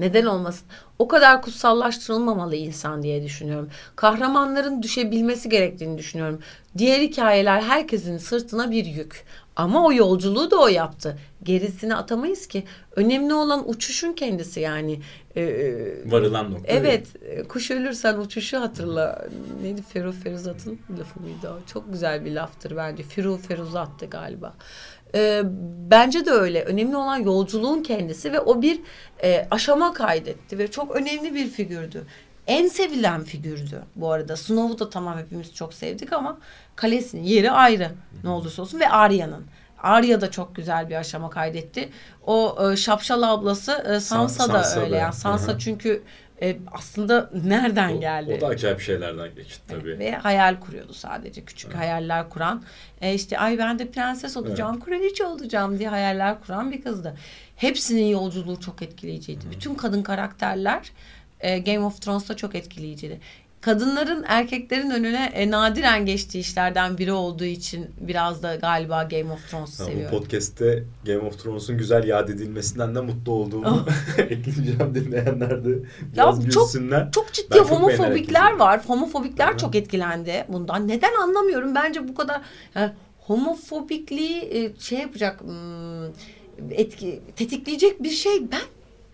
Neden 0.00 0.26
olmasın? 0.26 0.66
O 0.98 1.08
kadar 1.08 1.42
kutsallaştırılmamalı 1.42 2.56
insan 2.56 3.02
diye 3.02 3.22
düşünüyorum. 3.24 3.70
Kahramanların 3.96 4.82
düşebilmesi 4.82 5.48
gerektiğini 5.48 5.98
düşünüyorum. 5.98 6.40
Diğer 6.78 7.00
hikayeler 7.00 7.62
herkesin 7.62 8.18
sırtına 8.18 8.70
bir 8.70 8.84
yük. 8.84 9.24
Ama 9.56 9.86
o 9.86 9.92
yolculuğu 9.92 10.50
da 10.50 10.56
o 10.60 10.68
yaptı. 10.68 11.18
Gerisini 11.42 11.94
atamayız 11.94 12.46
ki. 12.46 12.64
Önemli 12.96 13.34
olan 13.34 13.68
uçuşun 13.68 14.12
kendisi 14.12 14.60
yani. 14.60 15.00
Ee, 15.36 15.76
Varılan 16.06 16.50
nokta. 16.50 16.72
Evet, 16.72 17.06
e, 17.22 17.42
kuş 17.42 17.70
ölürsen 17.70 18.18
uçuşu 18.18 18.60
hatırla. 18.60 19.28
Neydi 19.62 19.82
Ferruh 19.82 20.12
Feruzat'ın 20.12 20.78
lafı 20.98 21.20
mıydı 21.20 21.50
o? 21.50 21.66
Çok 21.72 21.92
güzel 21.92 22.24
bir 22.24 22.32
laftır 22.32 22.76
bence. 22.76 23.02
Firuh 23.02 23.38
Feruzat'tı 23.38 24.06
galiba. 24.06 24.54
Ee, 25.14 25.42
bence 25.90 26.26
de 26.26 26.30
öyle. 26.30 26.62
Önemli 26.64 26.96
olan 26.96 27.16
yolculuğun 27.16 27.82
kendisi 27.82 28.32
ve 28.32 28.40
o 28.40 28.62
bir 28.62 28.80
e, 29.22 29.46
aşama 29.50 29.92
kaydetti 29.92 30.58
ve 30.58 30.70
çok 30.70 30.96
önemli 30.96 31.34
bir 31.34 31.48
figürdü. 31.48 32.06
En 32.46 32.68
sevilen 32.68 33.24
figürdü 33.24 33.82
bu 33.96 34.12
arada. 34.12 34.36
Snow'u 34.36 34.78
da 34.78 34.90
tamam 34.90 35.18
hepimiz 35.18 35.54
çok 35.54 35.74
sevdik 35.74 36.12
ama 36.12 36.38
kalesinin 36.76 37.22
yeri 37.22 37.50
ayrı 37.50 37.90
ne 38.24 38.30
olursa 38.30 38.62
olsun 38.62 38.80
ve 38.80 38.88
Arya'nın. 38.88 39.44
Arya 39.82 40.20
da 40.20 40.30
çok 40.30 40.56
güzel 40.56 40.88
bir 40.90 40.94
aşama 40.94 41.30
kaydetti. 41.30 41.88
O 42.26 42.58
e, 42.72 42.76
şapşal 42.76 43.22
ablası 43.22 43.72
e, 43.72 44.00
Sansa, 44.00 44.28
Sansa 44.46 44.52
da 44.76 44.80
da. 44.80 44.84
öyle. 44.84 44.96
Yani 44.96 45.14
Sansa 45.14 45.52
Hı 45.52 45.54
hı. 45.56 45.58
çünkü 45.58 46.02
e, 46.42 46.56
aslında 46.72 47.30
nereden 47.44 47.96
O- 47.96 48.00
geldi? 48.00 48.34
O 48.38 48.40
da 48.40 48.46
acayip 48.46 48.80
şeylerden 48.80 49.34
geçti 49.34 49.60
tabii. 49.68 49.98
Ve 49.98 50.12
hayal 50.12 50.60
kuruyordu 50.60 50.94
sadece. 50.94 51.44
Küçük 51.44 51.74
hayaller 51.74 52.30
kuran. 52.30 52.62
E 53.00 53.14
işte 53.14 53.38
ay 53.38 53.58
ben 53.58 53.78
de 53.78 53.90
prenses 53.90 54.36
olacağım, 54.36 54.80
kraliçe 54.80 55.24
olacağım 55.26 55.78
diye 55.78 55.88
hayaller 55.88 56.40
kuran 56.40 56.72
bir 56.72 56.82
kızdı. 56.82 57.14
Hepsinin 57.56 58.06
yolculuğu 58.06 58.60
çok 58.60 58.82
etkileyiciydi. 58.82 59.44
Bütün 59.50 59.74
kadın 59.74 60.02
karakterler 60.02 60.92
e, 61.40 61.58
Game 61.58 61.84
of 61.84 62.02
Thrones'ta 62.02 62.36
çok 62.36 62.54
etkileyiciydi. 62.54 63.20
Kadınların 63.60 64.24
erkeklerin 64.28 64.90
önüne 64.90 65.30
e, 65.34 65.50
nadiren 65.50 66.06
geçtiği 66.06 66.38
işlerden 66.38 66.98
biri 66.98 67.12
olduğu 67.12 67.44
için 67.44 67.90
biraz 68.00 68.42
da 68.42 68.54
galiba 68.54 69.02
Game 69.02 69.32
of 69.32 69.50
Thrones'u 69.50 69.84
Ha, 69.84 69.86
bu 69.86 69.90
seviyorum. 69.92 70.18
podcast'te 70.18 70.84
Game 71.06 71.18
of 71.18 71.42
Thrones'un 71.42 71.78
güzel 71.78 72.04
yad 72.08 72.28
edilmesinden 72.28 72.94
de 72.94 73.00
mutlu 73.00 73.32
olduğumu 73.32 73.86
ekleyeceğim 74.18 74.94
dinleyenler 74.94 75.64
de 75.64 75.78
biraz. 76.12 76.44
Ya 76.44 76.50
çok- 76.50 76.62
gülsünler. 76.62 77.12
Çok 77.12 77.32
ciddi 77.32 77.48
Ben 77.50 77.58
çok 77.58 77.70
homofobikler 77.70 78.40
izledim. 78.42 78.58
var. 78.60 78.80
Homofobikler 78.86 79.52
Hı. 79.52 79.56
çok 79.58 79.74
etkilendi 79.74 80.44
bundan. 80.48 80.88
Neden 80.88 81.14
anlamıyorum. 81.22 81.74
Bence 81.74 82.08
bu 82.08 82.14
kadar 82.14 82.40
yani 82.74 82.90
homofobikliği 83.18 84.40
e, 84.42 84.72
şey 84.80 84.98
yapacak 84.98 85.40
hmm, 85.40 86.06
etki 86.70 87.20
tetikleyecek 87.36 88.02
bir 88.02 88.10
şey 88.10 88.50
ben 88.52 88.60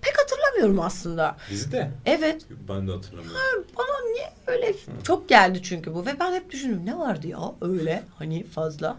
pek 0.02 0.18
hatırlamıyorum 0.18 0.80
aslında. 0.80 1.36
Bizi 1.50 1.72
de. 1.72 1.90
Evet. 2.06 2.42
Ben 2.68 2.88
de 2.88 2.92
hatırlamıyorum. 2.92 3.64
Bana 3.78 4.12
niye 4.12 4.32
öyle 4.46 4.74
çok 5.02 5.28
geldi 5.28 5.60
çünkü 5.62 5.94
bu 5.94 6.06
ve 6.06 6.20
ben 6.20 6.32
hep 6.32 6.50
düşündüm 6.50 6.86
ne 6.86 6.98
vardı 6.98 7.26
ya 7.26 7.38
öyle 7.60 8.02
hani 8.18 8.46
fazla. 8.46 8.96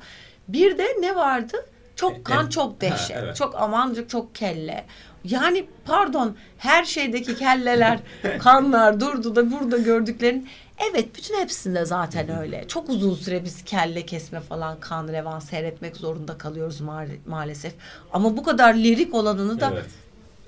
Bir 0.48 0.78
de 0.78 0.88
ne 1.02 1.16
vardı? 1.16 1.58
Çok 1.96 2.26
kan, 2.26 2.50
çok 2.50 2.72
ha, 2.74 2.82
dehşet. 2.82 3.18
evet. 3.18 3.36
Çok 3.36 3.56
amancık, 3.56 4.10
çok 4.10 4.36
kelle. 4.36 4.86
Yani 5.24 5.66
pardon 5.86 6.38
her 6.58 6.86
şeydeki 6.86 7.36
kelleler, 7.36 8.00
kanlar 8.40 9.00
durdu 9.00 9.36
da 9.36 9.52
burada 9.52 9.78
gördüklerin 9.78 10.48
Evet 10.90 11.16
bütün 11.18 11.40
hepsinde 11.40 11.86
zaten 11.86 12.40
öyle. 12.40 12.68
Çok 12.68 12.90
uzun 12.90 13.16
süre 13.16 13.44
biz 13.44 13.64
kelle 13.64 14.06
kesme 14.06 14.40
falan 14.40 14.80
kan 14.80 15.08
revan 15.08 15.40
seyretmek 15.40 15.98
zorunda 15.98 16.38
kalıyoruz 16.38 16.82
ma- 16.82 17.18
maalesef. 17.26 17.74
Ama 18.14 18.38
bu 18.38 18.44
kadar 18.44 18.74
lirik 18.74 19.14
olanını 19.14 19.60
da 19.60 19.72
Evet. 19.74 19.86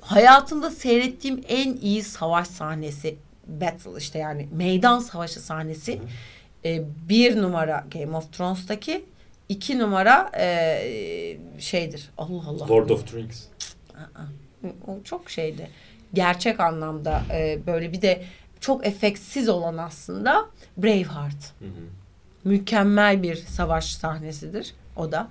Hayatımda 0.06 0.72
seyrettiğim 0.72 1.44
en 1.48 1.78
iyi 1.78 2.04
savaş 2.04 2.48
sahnesi 2.48 3.16
battle 3.48 3.98
işte 3.98 4.20
yani 4.20 4.50
meydan 4.52 5.00
savaşı 5.00 5.40
sahnesi 5.40 6.00
e, 6.66 6.84
bir 7.10 7.42
numara 7.42 7.86
Game 7.94 8.18
of 8.18 8.34
Thrones'taki 8.34 9.06
iki 9.50 9.80
numara 9.80 10.32
e, 10.38 11.38
şeydir 11.60 12.10
Allah 12.18 12.44
Allah 12.48 12.68
Lord 12.68 12.90
of 12.90 13.12
the 13.12 13.18
Rings. 13.18 13.44
o 14.88 15.04
çok 15.04 15.30
şeydi 15.30 15.70
gerçek 16.14 16.60
anlamda 16.60 17.22
e, 17.32 17.60
böyle 17.68 17.92
bir 17.94 18.02
de 18.02 18.24
çok 18.60 18.88
efeksiz 18.88 19.50
olan 19.50 19.78
aslında 19.78 20.46
Braveheart 20.78 21.54
Hı 21.60 21.66
hı. 21.66 21.70
mükemmel 22.44 23.24
bir 23.24 23.36
savaş 23.36 23.86
sahnesidir 23.86 24.74
o 24.96 25.12
da. 25.12 25.30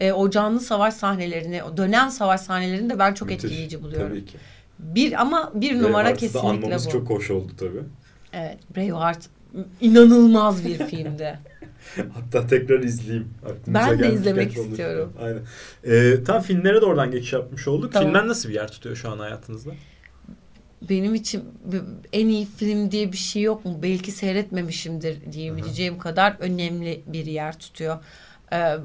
E, 0.00 0.12
o 0.12 0.30
canlı 0.30 0.60
savaş 0.60 0.94
sahnelerini, 0.94 1.62
o 1.62 1.76
dönem 1.76 2.10
savaş 2.10 2.40
sahnelerini 2.40 2.90
de 2.90 2.98
ben 2.98 3.14
çok 3.14 3.28
Müthiş. 3.28 3.44
etkileyici 3.44 3.82
buluyorum. 3.82 4.08
Tabii 4.08 4.24
ki. 4.24 4.38
Bir 4.78 5.20
ama 5.20 5.52
bir 5.54 5.74
numara 5.74 5.92
Braveheart'ı 5.92 6.14
da 6.14 6.26
kesinlikle 6.26 6.48
anmamız 6.48 6.86
bu. 6.86 6.90
çok 6.90 7.10
hoş 7.10 7.30
oldu 7.30 7.52
tabii. 7.58 7.82
Evet, 8.32 8.58
Braveheart 8.76 9.18
inanılmaz 9.80 10.64
bir 10.64 10.78
filmdi. 10.78 11.38
Hatta 12.14 12.46
tekrar 12.46 12.80
izleyeyim. 12.80 13.28
Aklımıza 13.42 13.90
Ben 13.90 13.98
de 13.98 14.12
izlemek 14.12 14.56
istiyorum. 14.56 15.12
Aynen. 15.20 15.40
Ee, 15.84 16.24
tam 16.24 16.42
filmlere 16.42 16.80
de 16.80 16.84
oradan 16.84 17.10
geçiş 17.10 17.32
yapmış 17.32 17.68
olduk. 17.68 17.92
Tamam. 17.92 18.08
Filmler 18.08 18.28
nasıl 18.28 18.48
bir 18.48 18.54
yer 18.54 18.68
tutuyor 18.68 18.96
şu 18.96 19.10
an 19.10 19.18
hayatınızda? 19.18 19.70
Benim 20.88 21.14
için 21.14 21.44
en 22.12 22.28
iyi 22.28 22.46
film 22.46 22.90
diye 22.90 23.12
bir 23.12 23.16
şey 23.16 23.42
yok 23.42 23.64
mu? 23.64 23.78
Belki 23.82 24.12
seyretmemişimdir 24.12 25.32
diyebileceğim 25.32 25.98
kadar 25.98 26.36
önemli 26.40 27.02
bir 27.06 27.26
yer 27.26 27.58
tutuyor. 27.58 27.96
Ee, 28.52 28.76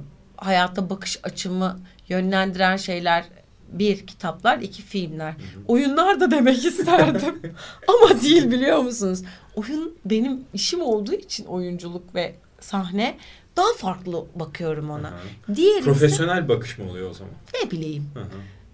hayata 0.45 0.89
bakış 0.89 1.19
açımı 1.23 1.79
yönlendiren 2.10 2.77
şeyler 2.77 3.25
bir 3.71 4.08
kitaplar, 4.08 4.58
iki 4.58 4.82
filmler. 4.82 5.34
Oyunlar 5.67 6.19
da 6.19 6.32
demek 6.32 6.65
isterdim. 6.65 7.41
Ama 7.88 8.21
değil 8.21 8.51
biliyor 8.51 8.77
musunuz? 8.79 9.23
Oyun 9.56 9.95
benim 10.06 10.45
işim 10.53 10.82
olduğu 10.82 11.13
için 11.13 11.45
oyunculuk 11.45 12.15
ve 12.15 12.36
sahne 12.60 13.17
daha 13.58 13.73
farklı 13.77 14.25
bakıyorum 14.36 14.89
ona. 14.89 15.10
Hı 15.45 15.56
Diğeri 15.56 15.79
ise 15.79 15.86
Profesyonel 15.86 16.49
bakış 16.49 16.77
mı 16.77 16.89
oluyor 16.89 17.10
o 17.10 17.13
zaman? 17.13 17.34
ne 17.63 17.71
bileyim. 17.71 18.10
Hı 18.13 18.19
hı. 18.19 18.25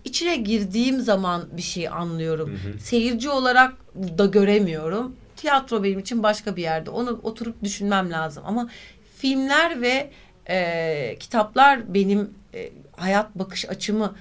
İçine 0.05 0.35
girdiğim 0.35 1.01
zaman 1.01 1.43
bir 1.51 1.61
şey 1.61 1.87
anlıyorum. 1.89 2.49
Hı 2.49 2.69
hı. 2.69 2.79
Seyirci 2.79 3.29
olarak 3.29 3.73
da 4.17 4.25
göremiyorum. 4.25 5.15
Tiyatro 5.35 5.83
benim 5.83 5.99
için 5.99 6.23
başka 6.23 6.55
bir 6.55 6.61
yerde. 6.61 6.89
Onu 6.89 7.19
oturup 7.23 7.63
düşünmem 7.63 8.11
lazım. 8.11 8.43
Ama 8.47 8.69
filmler 9.17 9.81
ve 9.81 10.11
e, 10.49 11.17
kitaplar 11.19 11.93
benim 11.93 12.33
e, 12.53 12.71
hayat 12.95 13.35
bakış 13.35 13.69
açımı 13.69 14.15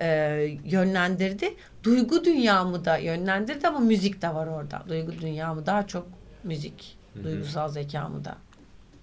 e, 0.00 0.06
yönlendirdi. 0.64 1.54
Duygu 1.82 2.24
dünyamı 2.24 2.84
da 2.84 2.96
yönlendirdi 2.96 3.68
ama 3.68 3.78
müzik 3.78 4.22
de 4.22 4.34
var 4.34 4.46
orada. 4.46 4.82
Duygu 4.88 5.12
dünyamı 5.12 5.66
daha 5.66 5.86
çok 5.86 6.06
müzik. 6.44 6.96
Hı 7.14 7.20
hı. 7.20 7.24
Duygusal 7.24 7.68
zekamı 7.68 8.24
da 8.24 8.36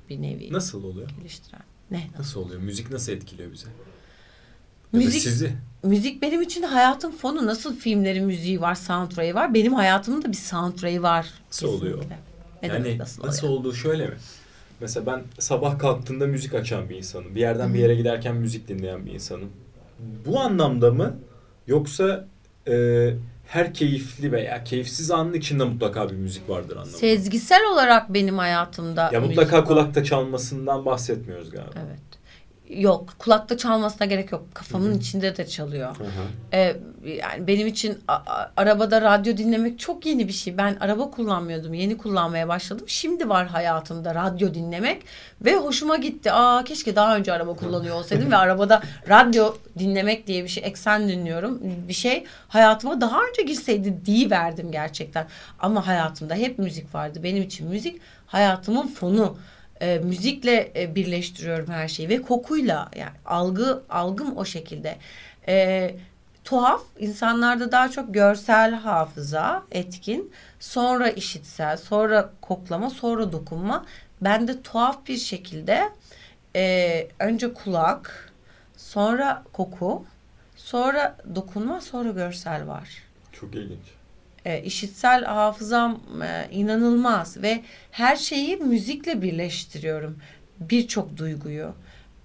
bir 0.10 0.22
nevi 0.22 0.54
Nasıl 0.54 0.84
oluyor? 0.84 1.10
geliştiren. 1.20 1.62
Ne? 1.92 2.02
Nasıl 2.18 2.42
oluyor? 2.42 2.62
Müzik 2.62 2.92
nasıl 2.92 3.12
etkiliyor 3.12 3.52
bize? 3.52 3.68
Ya 4.94 5.00
Müzik 5.00 5.22
sizi. 5.22 5.54
Müzik 5.84 6.22
benim 6.22 6.42
için 6.42 6.64
hayatın 6.64 7.12
fonu. 7.12 7.46
Nasıl 7.46 7.76
filmlerin 7.76 8.26
müziği 8.26 8.62
var, 8.62 8.76
soundtrack'i 8.76 9.36
var. 9.36 9.54
Benim 9.54 9.74
hayatımın 9.74 10.22
da 10.22 10.28
bir 10.28 10.38
soundtrack'i 10.38 11.04
var. 11.04 11.28
Nasıl 11.48 11.68
oluyor? 11.68 11.94
kesinlikle. 11.94 12.18
Ne 12.64 12.68
yani 12.68 12.98
nasıl, 12.98 13.28
nasıl, 13.28 13.48
oluyor? 13.48 13.60
olduğu 13.60 13.74
şöyle 13.74 14.08
mi? 14.08 14.16
Mesela 14.82 15.06
ben 15.06 15.24
sabah 15.40 15.80
kalktığımda 15.80 16.28
müzik 16.28 16.54
açan 16.54 16.90
bir 16.90 16.96
insanım. 16.96 17.36
Bir 17.36 17.40
yerden 17.40 17.74
bir 17.74 17.80
yere 17.80 17.96
giderken 17.96 18.36
müzik 18.36 18.68
dinleyen 18.68 19.06
bir 19.06 19.12
insanım. 19.12 19.50
bu 20.26 20.40
anlamda 20.40 20.92
mı 20.92 21.16
yoksa 21.68 22.28
e, 22.68 23.14
her 23.48 23.74
keyifli 23.74 24.32
veya 24.32 24.64
keyifsiz 24.64 25.12
anın 25.12 25.34
içinde 25.34 25.64
mutlaka 25.64 26.10
bir 26.10 26.16
müzik 26.16 26.50
vardır 26.50 26.76
anlamında. 26.76 26.98
Sezgisel 26.98 27.62
olarak 27.74 28.14
benim 28.14 28.38
hayatımda 28.38 29.10
ya 29.14 29.20
müzik 29.20 29.38
mutlaka 29.38 29.58
var. 29.58 29.66
kulakta 29.66 30.04
çalmasından 30.04 30.86
bahsetmiyoruz 30.86 31.52
galiba. 31.52 31.72
Evet. 31.88 32.00
Yok 32.70 33.14
kulakta 33.20 33.58
çalmasına 33.58 34.08
gerek 34.08 34.32
yok. 34.32 34.46
Kafamın 34.54 34.90
Hı 34.90 34.94
hı. 34.94 34.98
içinde 34.98 35.38
de 35.38 35.48
çalıyor. 35.48 35.98
Hı 35.98 36.04
hı. 36.04 36.10
Ee, 36.54 36.76
yani 37.06 37.48
benim 37.48 37.68
için 37.68 38.00
arabada 38.58 39.02
radyo 39.02 39.38
dinlemek 39.38 39.80
çok 39.80 40.06
yeni 40.06 40.28
bir 40.28 40.34
şey. 40.34 40.58
Ben 40.58 40.78
araba 40.80 41.12
kullanmıyordum. 41.12 41.74
Yeni 41.74 41.98
kullanmaya 41.98 42.48
başladım. 42.48 42.86
Şimdi 42.88 43.30
var 43.30 43.48
hayatımda 43.48 44.16
radyo 44.16 44.54
dinlemek 44.54 45.04
ve 45.42 45.56
hoşuma 45.56 45.96
gitti. 45.96 46.32
Aa 46.32 46.64
keşke 46.64 46.96
daha 46.96 47.16
önce 47.16 47.34
araba 47.34 47.54
kullanıyor 47.54 47.96
olsaydım 47.96 48.32
ve 48.32 48.36
arabada 48.38 48.82
radyo 49.10 49.56
dinlemek 49.80 50.28
diye 50.28 50.44
bir 50.44 50.50
şey 50.50 50.64
eksen 50.66 51.10
dinliyorum. 51.10 51.60
Bir 51.88 51.94
şey 51.94 52.24
hayatıma 52.48 53.02
daha 53.02 53.20
önce 53.30 53.42
girseydi 53.42 54.32
verdim 54.32 54.72
gerçekten. 54.72 55.28
Ama 55.60 55.88
hayatımda 55.88 56.36
hep 56.36 56.60
müzik 56.60 56.96
vardı. 56.96 57.20
Benim 57.24 57.44
için 57.44 57.68
müzik 57.68 58.02
hayatımın 58.28 58.88
fonu. 58.88 59.38
E, 59.82 60.00
müzikle 60.00 60.72
e, 60.76 60.96
birleştiriyorum 60.96 61.68
her 61.68 61.88
şeyi 61.88 62.10
ve 62.10 62.22
kokuyla 62.22 62.90
yani 62.96 63.12
algı 63.26 63.84
algım 63.90 64.38
o 64.38 64.46
şekilde. 64.46 64.98
E, 65.48 65.96
tuhaf 66.44 66.82
insanlarda 67.00 67.72
daha 67.72 67.92
çok 67.92 68.14
görsel 68.14 68.74
hafıza 68.74 69.64
etkin 69.72 70.32
sonra 70.60 71.10
işitsel 71.10 71.78
sonra 71.78 72.30
koklama 72.42 72.90
sonra 72.90 73.32
dokunma 73.32 73.86
bende 74.22 74.62
tuhaf 74.62 75.08
bir 75.08 75.18
şekilde 75.18 75.90
e, 76.56 77.08
önce 77.20 77.54
kulak 77.54 78.34
sonra 78.78 79.44
koku 79.54 80.06
sonra 80.56 81.18
dokunma 81.36 81.82
sonra 81.82 82.10
görsel 82.10 82.68
var 82.68 82.90
Çok 83.32 83.56
ilginç. 83.56 83.97
E, 84.48 84.62
işitsel 84.64 85.24
hafızam 85.24 86.02
e, 86.24 86.48
inanılmaz 86.52 87.42
ve 87.42 87.62
her 87.92 88.16
şeyi 88.16 88.58
müzikle 88.58 89.22
birleştiriyorum. 89.22 90.18
Birçok 90.60 91.18
duyguyu. 91.18 91.74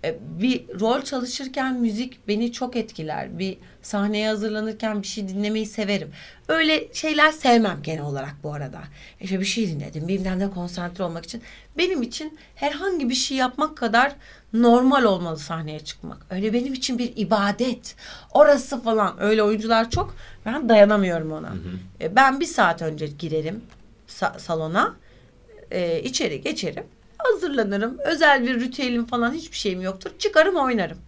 E, 0.04 0.18
bir 0.40 0.80
rol 0.80 1.02
çalışırken 1.02 1.80
müzik 1.80 2.28
beni 2.28 2.52
çok 2.52 2.76
etkiler. 2.76 3.38
Bir 3.38 3.58
sahneye 3.82 4.28
hazırlanırken 4.28 5.02
bir 5.02 5.06
şey 5.06 5.28
dinlemeyi 5.28 5.66
severim. 5.66 6.10
Öyle 6.48 6.94
şeyler 6.94 7.32
sevmem 7.32 7.80
genel 7.82 8.02
olarak 8.02 8.34
bu 8.42 8.54
arada. 8.54 8.82
İşte 9.20 9.40
bir 9.40 9.44
şey 9.44 9.68
dinledim. 9.68 10.08
Birbirinden 10.08 10.40
de 10.40 10.50
konsantre 10.50 11.04
olmak 11.04 11.24
için. 11.24 11.42
Benim 11.78 12.02
için 12.02 12.38
herhangi 12.54 13.08
bir 13.10 13.14
şey 13.14 13.36
yapmak 13.36 13.76
kadar 13.76 14.12
normal 14.52 15.04
olmalı 15.04 15.38
sahneye 15.38 15.80
çıkmak. 15.80 16.26
Öyle 16.30 16.52
benim 16.52 16.72
için 16.72 16.98
bir 16.98 17.12
ibadet. 17.16 17.96
Orası 18.32 18.82
falan. 18.82 19.22
Öyle 19.22 19.42
oyuncular 19.42 19.90
çok. 19.90 20.14
Ben 20.46 20.68
dayanamıyorum 20.68 21.32
ona. 21.32 21.52
E, 22.00 22.16
Ben 22.16 22.40
bir 22.40 22.46
saat 22.46 22.82
önce 22.82 23.06
girerim 23.06 23.60
sa- 24.08 24.38
salona. 24.38 24.94
E, 25.70 26.02
içeri 26.02 26.40
geçerim. 26.40 26.84
Hazırlanırım. 27.18 27.98
Özel 27.98 28.42
bir 28.42 28.60
ritüelim 28.60 29.06
falan 29.06 29.32
hiçbir 29.32 29.56
şeyim 29.56 29.80
yoktur. 29.80 30.10
Çıkarım 30.18 30.56
oynarım. 30.56 30.98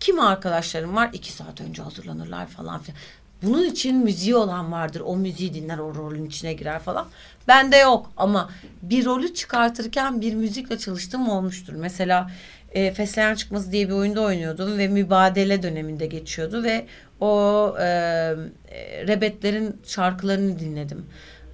Kim 0.00 0.20
arkadaşlarım 0.20 0.96
var 0.96 1.10
iki 1.12 1.32
saat 1.32 1.60
önce 1.60 1.82
hazırlanırlar 1.82 2.46
falan 2.46 2.80
filan. 2.82 2.98
Bunun 3.42 3.64
için 3.64 3.96
müziği 3.96 4.36
olan 4.36 4.72
vardır. 4.72 5.02
O 5.04 5.16
müziği 5.16 5.54
dinler, 5.54 5.78
o 5.78 5.94
rolün 5.94 6.24
içine 6.26 6.52
girer 6.52 6.78
falan. 6.78 7.06
Bende 7.48 7.76
yok 7.76 8.10
ama 8.16 8.50
bir 8.82 9.04
rolü 9.04 9.34
çıkartırken 9.34 10.20
bir 10.20 10.34
müzikle 10.34 10.78
çalıştığım 10.78 11.28
olmuştur. 11.28 11.72
Mesela 11.72 12.30
e, 12.72 12.94
Fesleğen 12.94 13.34
Çıkması 13.34 13.72
diye 13.72 13.88
bir 13.88 13.92
oyunda 13.92 14.20
oynuyordum 14.20 14.78
ve 14.78 14.88
mübadele 14.88 15.62
döneminde 15.62 16.06
geçiyordu 16.06 16.62
ve 16.62 16.86
o 17.20 17.74
e, 17.78 17.84
e, 17.84 19.06
rebetlerin 19.06 19.80
şarkılarını 19.86 20.58
dinledim. 20.58 21.06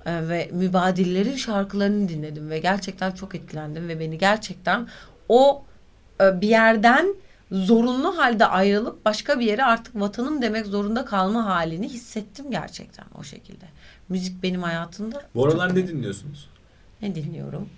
E, 0.07 0.29
ve 0.29 0.49
mübadillerin 0.53 1.37
şarkılarını 1.37 2.09
dinledim 2.09 2.51
ve 2.51 2.59
gerçekten 2.59 3.13
çok 3.13 3.35
etkilendim 3.35 3.89
ve 3.89 4.01
beni 4.01 4.19
gerçekten 4.19 4.89
o 5.29 5.65
e, 6.21 6.41
bir 6.41 6.49
yerden 6.49 7.15
zorunlu 7.53 8.19
halde 8.19 8.47
ayrılıp 8.47 9.05
başka 9.05 9.41
bir 9.41 9.47
yere 9.47 9.65
artık 9.65 10.01
vatanım 10.01 10.43
demek 10.43 10.67
zorunda 10.67 11.05
kalma 11.05 11.47
halini 11.47 11.89
hissettim 11.89 12.51
gerçekten 12.51 13.05
o 13.19 13.23
şekilde. 13.23 13.65
Müzik 14.09 14.43
benim 14.43 14.63
hayatımda. 14.63 15.23
Bu 15.35 15.47
aralar 15.47 15.75
ne 15.75 15.89
dinliyorsunuz? 15.89 16.49
ne 17.03 17.15
dinliyorum? 17.15 17.69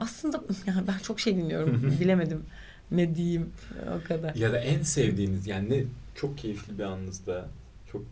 Aslında 0.00 0.42
yani 0.66 0.86
ben 0.86 0.98
çok 0.98 1.20
şey 1.20 1.36
dinliyorum. 1.36 1.96
Bilemedim 2.00 2.42
ne 2.90 3.14
diyeyim 3.14 3.52
o 4.04 4.08
kadar. 4.08 4.34
Ya 4.34 4.52
da 4.52 4.58
en 4.58 4.82
sevdiğiniz 4.82 5.46
yani 5.46 5.70
ne 5.70 5.84
çok 6.14 6.38
keyifli 6.38 6.78
bir 6.78 6.84
anınızda 6.84 7.48
çok 7.92 8.02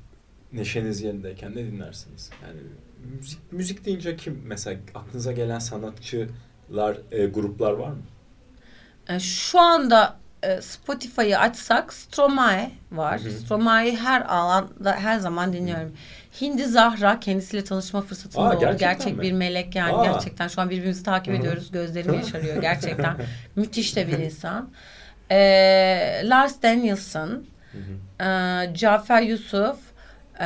neşeniz 0.52 1.02
yerindeyken 1.02 1.50
ne 1.52 1.66
dinlersiniz? 1.66 2.30
Yani 2.42 2.60
müzik 3.16 3.52
müzik 3.52 3.84
deyince 3.84 4.16
kim 4.16 4.42
mesela 4.46 4.80
aklınıza 4.94 5.32
gelen 5.32 5.58
sanatçılar, 5.58 6.98
e, 7.10 7.26
gruplar 7.26 7.72
var 7.72 7.90
mı? 7.90 8.02
E, 9.08 9.20
şu 9.20 9.60
anda 9.60 10.19
e, 10.42 10.62
Spotify'ı 10.62 11.38
açsak 11.38 11.92
Stromae 11.94 12.70
var. 12.92 13.20
Hı 13.20 13.24
hı. 13.28 13.30
Stromae'yi 13.32 13.96
her 13.96 14.20
alanda 14.20 14.92
her 14.96 15.18
zaman 15.18 15.52
dinliyorum. 15.52 15.92
Hindi 16.40 16.64
Zahra 16.66 17.20
kendisiyle 17.20 17.64
tanışma 17.64 18.02
fırsatım 18.02 18.42
Aa, 18.42 18.56
oldu. 18.56 18.76
Gerçek 18.78 19.16
mi? 19.16 19.22
bir 19.22 19.32
melek 19.32 19.74
yani 19.74 19.92
Aa. 19.96 20.04
gerçekten 20.04 20.48
şu 20.48 20.60
an 20.60 20.70
birbirimizi 20.70 21.02
takip 21.02 21.34
Hı 21.34 21.36
hı. 21.38 21.40
ediyoruz. 21.40 21.70
Gözlerim 21.72 22.14
yaşarıyor 22.14 22.62
gerçekten. 22.62 23.16
Müthiş 23.56 23.96
de 23.96 24.06
bir 24.08 24.18
insan. 24.18 24.70
E, 25.30 25.36
Lars 26.24 26.62
Danielson, 26.62 27.28
Hı 27.72 27.78
hı. 27.78 28.24
e, 28.24 28.74
Cafer 28.74 29.22
Yusuf, 29.22 29.76
e, 30.40 30.44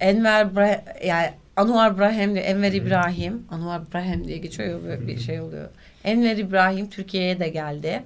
Enver 0.00 0.46
Bra- 0.46 1.06
yani 1.06 1.30
Anwar 1.56 1.90
Ibrahim 1.92 2.34
diye 2.34 2.44
Enver 2.44 2.72
İbrahim, 2.72 3.44
Anwar 3.50 3.80
İbrahim 3.90 4.24
diye 4.28 4.38
geçiyor 4.38 4.82
böyle 4.84 5.06
bir 5.06 5.18
şey 5.20 5.40
oluyor. 5.40 5.68
Enver 6.04 6.36
İbrahim 6.36 6.90
Türkiye'ye 6.90 7.40
de 7.40 7.48
geldi. 7.48 8.02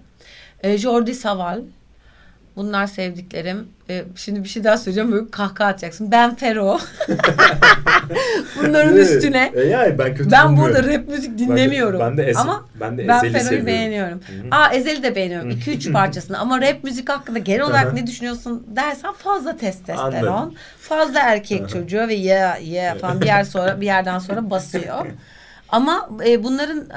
E, 0.64 0.79
Jordi 0.79 1.14
Saval. 1.14 1.61
Bunlar 2.57 2.87
sevdiklerim. 2.87 3.68
E, 3.90 4.05
şimdi 4.16 4.44
bir 4.44 4.48
şey 4.48 4.64
daha 4.64 4.79
söyleyeceğim 4.79 5.12
böyle 5.12 5.31
kahkaha 5.31 5.68
atacaksın. 5.68 6.11
Ben 6.12 6.35
Fero. 6.35 6.79
Bunların 8.62 8.96
üstüne. 8.96 9.53
E, 9.55 9.61
yani 9.61 9.98
ben 9.98 10.14
kötü 10.14 10.31
Ben 10.31 10.48
bulmuyorum. 10.48 10.74
burada 10.74 10.92
rap 10.92 11.09
müzik 11.09 11.38
dinlemiyorum. 11.38 12.00
Ben 12.00 12.12
de, 12.12 12.16
ben 12.16 12.27
de, 12.27 12.31
Ezel, 12.31 12.42
Ama 12.42 12.64
ben 12.81 12.98
de 12.98 13.09
ben 13.09 13.20
Fero'yu 13.20 13.40
seviyorum. 13.40 13.66
beğeniyorum. 13.66 14.20
Hı 14.27 14.33
hı. 14.33 14.61
Aa 14.61 14.74
Ezel'i 14.74 15.03
de 15.03 15.14
beğeniyorum. 15.14 15.50
2-3 15.50 15.92
parçasını. 15.92 16.38
Ama 16.38 16.61
rap 16.61 16.85
müzik 16.85 17.09
hakkında 17.09 17.38
genel 17.38 17.62
olarak 17.62 17.94
ne 17.94 18.07
düşünüyorsun 18.07 18.66
dersen 18.77 19.12
fazla 19.12 19.57
testosteron. 19.57 20.33
Anladım. 20.33 20.55
Fazla 20.81 21.20
erkek 21.20 21.68
çocuğu 21.68 22.09
ve 22.09 22.14
ya 22.14 22.59
ya 22.62 22.94
falan 22.94 23.20
bir 23.20 23.27
yer 23.27 23.44
sonra 23.44 23.81
bir 23.81 23.87
yerden 23.87 24.18
sonra 24.18 24.50
basıyor. 24.50 25.07
Ama 25.68 26.09
e, 26.27 26.44
bunların 26.44 26.88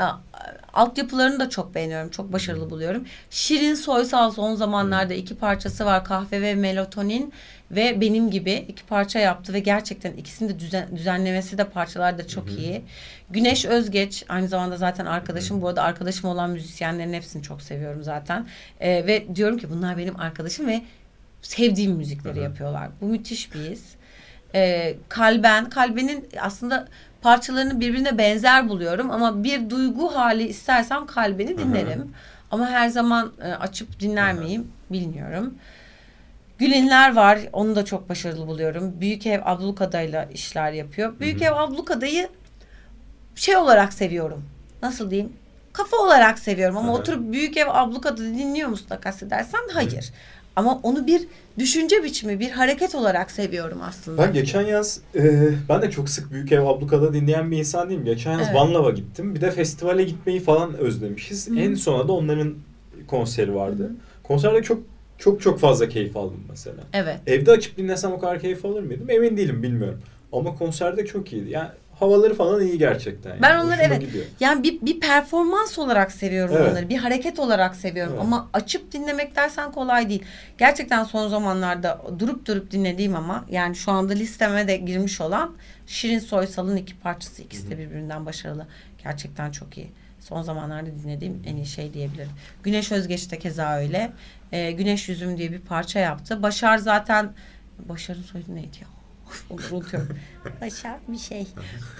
altyapılarını 0.78 1.40
da 1.40 1.50
çok 1.50 1.76
beğeniyorum. 1.76 2.10
Çok 2.10 2.34
başarılı 2.34 2.70
buluyorum. 2.70 3.06
Şirin 3.30 3.76
Soysal 3.76 4.32
son 4.32 4.56
zamanlarda 4.56 5.13
iki 5.13 5.36
parçası 5.36 5.86
var. 5.86 6.06
Kahve 6.06 6.42
ve 6.42 6.56
Melatonin 6.56 7.34
ve 7.72 8.02
benim 8.02 8.32
gibi 8.32 8.66
iki 8.68 8.86
parça 8.86 9.20
yaptı 9.20 9.54
ve 9.54 9.60
gerçekten 9.60 10.13
ikisini 10.13 10.50
de 10.50 10.60
düzen, 10.60 10.98
düzenlemesi 10.98 11.58
de 11.58 11.63
parçalar 11.63 12.18
da 12.18 12.28
çok 12.28 12.50
iyi. 12.50 12.82
Güneş 13.30 13.66
Özgeç 13.66 14.26
aynı 14.30 14.48
zamanda 14.48 14.78
zaten 14.78 15.06
arkadaşım. 15.06 15.62
Bu 15.62 15.68
arada 15.68 15.84
arkadaşım 15.84 16.30
olan 16.30 16.50
müzisyenlerin 16.50 17.13
hepsini 17.13 17.44
çok 17.44 17.62
seviyorum 17.62 18.04
zaten. 18.04 18.48
E, 18.80 19.08
ve 19.08 19.36
diyorum 19.36 19.58
ki 19.58 19.70
bunlar 19.70 19.98
benim 19.98 20.20
arkadaşım 20.20 20.68
ve 20.68 20.82
sevdiğim 21.42 21.92
müzikleri 21.92 22.40
yapıyorlar. 22.40 22.90
Bu 23.02 23.06
müthiş 23.06 23.54
bir 23.54 23.60
his. 23.60 23.84
E, 24.56 24.96
Kalben, 25.10 25.70
Kalben'in 25.70 26.30
aslında 26.42 26.88
parçalarını 27.22 27.80
birbirine 27.80 28.18
benzer 28.18 28.70
buluyorum 28.70 29.12
ama 29.12 29.44
bir 29.44 29.70
duygu 29.70 30.16
hali 30.16 30.44
istersem 30.48 31.06
Kalben'i 31.06 31.58
dinlerim. 31.58 32.12
Ama 32.52 32.70
her 32.70 32.90
zaman 32.90 33.32
e, 33.44 33.52
açıp 33.52 34.00
dinler 34.00 34.34
Hı 34.34 34.38
hı. 34.38 34.42
miyim 34.42 34.72
bilmiyorum. 34.92 35.54
Gülinler 36.58 37.16
var. 37.16 37.40
Onu 37.54 37.76
da 37.76 37.86
çok 37.86 38.10
başarılı 38.10 38.48
buluyorum. 38.48 39.02
Büyük 39.02 39.28
Ev 39.28 39.42
Ablukada'yla 39.46 40.24
işler 40.26 40.72
yapıyor. 40.72 41.20
Büyük 41.20 41.42
Hı 41.42 41.46
Ev 41.46 41.52
Ablukada'yı 41.52 42.30
şey 43.36 43.56
olarak 43.58 43.94
seviyorum. 43.94 44.46
Nasıl 44.84 45.12
diyeyim? 45.12 45.34
Kafa 45.74 45.98
olarak 45.98 46.40
seviyorum 46.40 46.78
ama 46.78 46.88
Hı 46.88 46.92
hı. 46.92 47.00
oturup 47.00 47.32
Büyük 47.32 47.58
Ev 47.58 47.68
Ablukada 47.70 48.18
dinliyor 48.18 48.70
musun 48.70 48.90
da 48.90 49.00
kastedersen 49.00 49.60
hayır. 49.74 50.12
Ama 50.58 50.80
onu 50.84 51.08
bir 51.08 51.22
düşünce 51.60 52.04
biçimi, 52.04 52.39
bir 52.39 52.52
hareket 52.52 52.96
olarak 52.96 53.32
seviyorum 53.32 53.80
aslında. 53.82 54.22
Ben 54.22 54.34
geçen 54.34 54.62
yaz 54.62 55.02
e, 55.15 55.50
ben 55.70 55.82
de 55.82 55.91
çok 55.91 56.10
sık 56.10 56.32
Büyük 56.32 56.52
Ev 56.52 56.62
Abluka'da 56.62 57.13
dinleyen 57.13 57.52
bir 57.52 57.58
insan 57.58 57.89
değilim. 57.89 58.06
Geçen 58.06 58.32
yaz 58.32 58.41
Evet. 58.41 58.56
Van 58.56 58.74
Love'a 58.74 58.91
gittim. 58.91 59.36
Bir 59.36 59.41
de 59.41 59.52
festivale 59.52 60.04
gitmeyi 60.04 60.39
falan 60.39 60.74
özlemişiz. 60.74 61.50
Hı. 61.50 61.60
En 61.60 61.74
sona 61.74 62.08
da 62.08 62.12
onların 62.12 62.54
konseri 63.08 63.56
vardı. 63.56 63.91
Konserde 64.24 64.63
çok 64.63 64.80
çok 65.17 65.41
çok 65.41 65.60
fazla 65.60 65.89
keyif 65.89 66.17
aldım 66.17 66.43
mesela. 66.50 66.84
Evet. 66.93 67.17
Evde 67.28 67.52
açıp 67.52 67.78
dinlesem 67.78 68.12
o 68.12 68.20
kadar 68.20 68.39
keyif 68.39 68.65
alır 68.65 68.84
mıydım? 68.84 69.10
Emin 69.10 69.38
değilim 69.38 69.63
bilmiyorum. 69.63 70.02
Ama 70.32 70.56
konserde 70.56 71.06
çok 71.06 71.34
iyiydi. 71.34 71.50
Yani 71.50 71.70
havaları 72.00 72.36
falan 72.36 72.62
iyi 72.62 72.78
gerçekten. 72.78 73.30
Yani. 73.30 73.42
Ben 73.42 73.56
onları 73.60 73.80
Hoşuma 73.80 73.96
evet 73.96 74.02
gidiyor. 74.02 74.26
yani 74.40 74.64
bir, 74.64 74.82
bir 74.82 75.00
performans 75.00 75.80
olarak 75.80 76.12
seviyorum 76.12 76.56
Evet. 76.58 76.72
onları. 76.72 76.90
Bir 76.90 76.98
hareket 76.98 77.40
olarak 77.40 77.76
seviyorum 77.76 78.14
Evet. 78.14 78.24
ama 78.26 78.50
açıp 78.54 78.92
dinlemek 78.92 79.36
dersen 79.36 79.72
kolay 79.72 80.10
değil. 80.10 80.24
Gerçekten 80.58 81.04
son 81.04 81.28
zamanlarda 81.28 82.02
durup 82.20 82.46
durup 82.46 82.72
dinlediğim 82.72 83.16
ama 83.16 83.46
yani 83.50 83.76
şu 83.76 83.92
anda 83.92 84.14
listeme 84.14 84.68
de 84.68 84.78
girmiş 84.78 85.22
olan 85.22 85.56
Şirin 85.88 86.20
Soysal'ın 86.20 86.76
iki 86.76 86.96
parçası 87.00 87.42
ikisi 87.42 87.70
de 87.72 87.78
birbirinden 87.78 88.26
başarılı. 88.26 88.68
Gerçekten 89.04 89.52
çok 89.52 89.78
iyi. 89.78 89.92
Son 90.20 90.42
zamanlarda 90.42 90.90
dinlediğim 91.04 91.44
en 91.46 91.56
iyi 91.56 91.66
şey 91.66 91.94
diyebilirim. 91.94 92.30
Güneş 92.64 92.92
Özgeç 92.92 93.32
de 93.32 93.40
keza 93.40 93.78
öyle. 93.78 94.12
Ee, 94.52 94.72
Güneş 94.72 95.10
Yüzüm 95.10 95.38
diye 95.38 95.52
bir 95.52 95.60
parça 95.60 96.00
yaptı. 96.00 96.44
Başar 96.44 96.78
zaten 96.78 97.30
Başar'ın 97.90 98.22
soyadı 98.22 98.56
neydi 98.56 98.78
ya? 98.82 98.88
Unutuyorum. 99.50 100.18
Başar 100.62 100.98
bir 101.08 101.18
şey. 101.18 101.48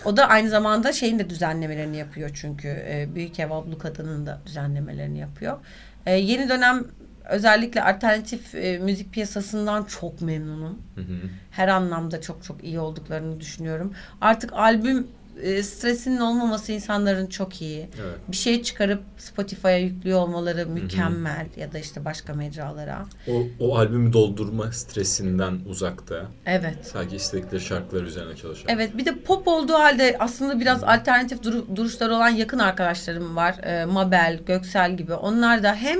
O 0.06 0.18
da 0.18 0.30
aynı 0.30 0.50
zamanda 0.50 0.94
şeyin 0.94 1.20
de 1.20 1.30
düzenlemelerini 1.30 1.98
yapıyor 1.98 2.30
çünkü. 2.34 2.68
E, 2.68 3.08
Büyük 3.16 3.40
Ev 3.40 3.52
Ablu 3.52 3.78
Kadın'ın 3.78 4.26
da 4.26 4.42
düzenlemelerini 4.46 5.20
yapıyor. 5.20 5.58
E, 6.06 6.12
yeni 6.12 6.50
dönem 6.50 6.84
özellikle 7.30 7.84
alternatif 7.84 8.56
e, 8.56 8.80
müzik 8.80 9.13
piyasasından 9.13 9.84
çok 9.84 10.22
memnunum. 10.22 10.82
Hı 10.96 11.02
hı. 11.02 11.20
Her 11.52 11.68
anlamda 11.68 12.22
çok 12.22 12.44
çok 12.44 12.63
iyi 12.63 12.80
olduklarını 12.80 13.40
düşünüyorum. 13.40 13.94
Artık 14.22 14.54
albüm 14.54 15.08
e, 15.41 15.63
stresinin 15.63 16.17
olmaması 16.17 16.71
insanların 16.71 17.28
çok 17.28 17.62
iyi. 17.62 17.80
Evet. 17.80 18.17
Bir 18.28 18.36
şey 18.36 18.63
çıkarıp 18.63 19.04
Spotify'a 19.17 19.78
yüklüyor 19.78 20.19
olmaları 20.19 20.65
mükemmel 20.65 21.45
ya 21.58 21.73
da 21.73 21.80
işte 21.80 22.06
başka 22.06 22.34
mecralara. 22.34 23.06
O, 23.28 23.43
o 23.60 23.78
albümü 23.78 24.13
doldurma 24.13 24.71
stresinden 24.71 25.60
uzakta. 25.69 26.26
Evet. 26.45 26.76
Sadece 26.82 27.15
istedikleri 27.15 27.62
şarkılar 27.62 28.04
üzerine 28.04 28.36
çalışan. 28.36 28.65
Evet 28.69 28.97
bir 28.97 29.06
de 29.06 29.15
pop 29.19 29.47
olduğu 29.47 29.73
halde 29.73 30.15
aslında 30.19 30.60
biraz 30.60 30.84
alternatif 30.84 31.43
duru- 31.43 31.76
duruşları 31.76 32.15
olan 32.15 32.30
yakın 32.30 32.60
arkadaşlarım 32.60 33.36
var. 33.36 33.56
Ee, 33.63 33.86
Mabel, 33.86 34.39
Göksel 34.45 34.97
gibi. 34.97 35.13
Onlar 35.13 35.63
da 35.63 35.76
hem 35.76 36.00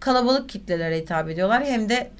kalabalık 0.00 0.48
kitlelere 0.48 0.98
hitap 0.98 1.28
ediyorlar 1.28 1.64
hem 1.64 1.88
de 1.88 2.10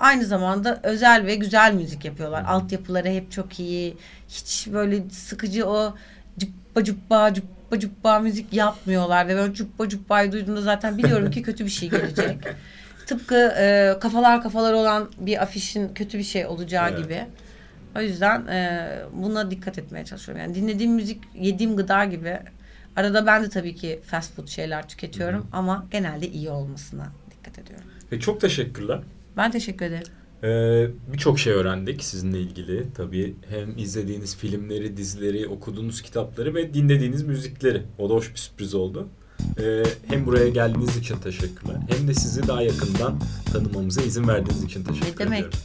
aynı 0.00 0.24
zamanda 0.24 0.80
özel 0.82 1.26
ve 1.26 1.34
güzel 1.34 1.74
müzik 1.74 2.04
yapıyorlar. 2.04 2.44
Altyapıları 2.44 3.08
hep 3.08 3.32
çok 3.32 3.60
iyi. 3.60 3.96
Hiç 4.28 4.68
böyle 4.72 5.10
sıkıcı 5.10 5.66
o 5.66 5.94
cıppa 6.38 6.84
cıppa 6.84 7.34
cıppa 7.34 7.78
cıppa 7.78 8.18
müzik 8.18 8.52
yapmıyorlar 8.52 9.28
ve 9.28 9.36
ben 9.36 9.52
cıppa 9.52 9.88
cıppayı 9.88 10.32
duyduğumda 10.32 10.62
zaten 10.62 10.98
biliyorum 10.98 11.30
ki 11.30 11.42
kötü 11.48 11.64
bir 11.64 11.70
şey 11.70 11.90
gelecek. 11.90 12.38
Tıpkı 13.06 13.54
e, 13.58 13.94
kafalar 14.00 14.42
kafalar 14.42 14.72
olan 14.72 15.10
bir 15.18 15.42
afişin 15.42 15.94
kötü 15.94 16.18
bir 16.18 16.22
şey 16.22 16.46
olacağı 16.46 16.88
Evet. 16.88 16.98
gibi. 16.98 17.24
O 17.96 18.00
yüzden 18.00 18.46
e, 18.46 18.90
buna 19.12 19.50
dikkat 19.50 19.78
etmeye 19.78 20.04
çalışıyorum. 20.04 20.42
Yani 20.44 20.54
dinlediğim 20.54 20.92
müzik 20.92 21.22
yediğim 21.34 21.76
gıda 21.76 22.04
gibi. 22.04 22.38
Arada 22.96 23.26
ben 23.26 23.42
de 23.42 23.48
tabii 23.48 23.74
ki 23.74 24.00
fast 24.06 24.34
food 24.34 24.48
şeyler 24.48 24.88
tüketiyorum 24.88 25.46
ama 25.52 25.86
genelde 25.90 26.28
iyi 26.28 26.50
olmasına 26.50 27.06
dikkat 27.30 27.58
ediyorum. 27.58 27.84
Ve 28.12 28.20
çok 28.20 28.40
teşekkürler. 28.40 29.00
Ben 29.36 29.50
teşekkür 29.50 29.86
ederim. 29.86 30.06
Ee, 30.44 30.86
Birçok 31.12 31.38
şey 31.38 31.52
öğrendik 31.52 32.04
sizinle 32.04 32.40
ilgili. 32.40 32.86
Tabii 32.96 33.34
hem 33.50 33.78
izlediğiniz 33.78 34.36
filmleri, 34.36 34.96
dizileri, 34.96 35.48
okuduğunuz 35.48 36.02
kitapları 36.02 36.54
ve 36.54 36.74
dinlediğiniz 36.74 37.22
müzikleri. 37.22 37.82
O 37.98 38.10
da 38.10 38.14
hoş 38.14 38.30
bir 38.32 38.38
sürpriz 38.38 38.74
oldu. 38.74 39.08
Ee, 39.60 39.82
hem 40.06 40.26
buraya 40.26 40.48
geldiğiniz 40.48 40.96
için 40.96 41.16
teşekkürler. 41.16 41.76
Hem 41.96 42.08
de 42.08 42.14
sizi 42.14 42.48
daha 42.48 42.62
yakından 42.62 43.20
tanımamıza 43.52 44.02
izin 44.02 44.28
verdiğiniz 44.28 44.64
için 44.64 44.84
teşekkür 44.84 45.12
Ne 45.12 45.18
demek? 45.18 45.38
ediyorum. 45.38 45.58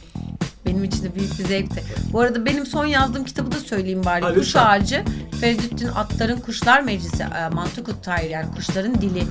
Benim 0.66 0.84
için 0.84 1.04
de 1.04 1.14
büyük 1.14 1.38
bir 1.38 1.44
zevkti. 1.44 1.82
Bu 2.12 2.20
arada 2.20 2.46
benim 2.46 2.66
son 2.66 2.86
yazdığım 2.86 3.24
kitabı 3.24 3.52
da 3.52 3.56
söyleyeyim 3.58 4.02
bari. 4.04 4.22
Ha, 4.24 4.34
Kuş 4.34 4.46
lütfen. 4.46 4.66
Ağacı, 4.66 5.04
Feridüddin 5.40 5.86
Attar'ın 5.88 6.40
Kuşlar 6.40 6.82
Meclisi, 6.82 7.22
e, 7.22 7.48
Mantıkut 7.48 8.04
Tahir 8.04 8.30
yani 8.30 8.54
Kuşların 8.54 8.94
Dili 8.94 9.22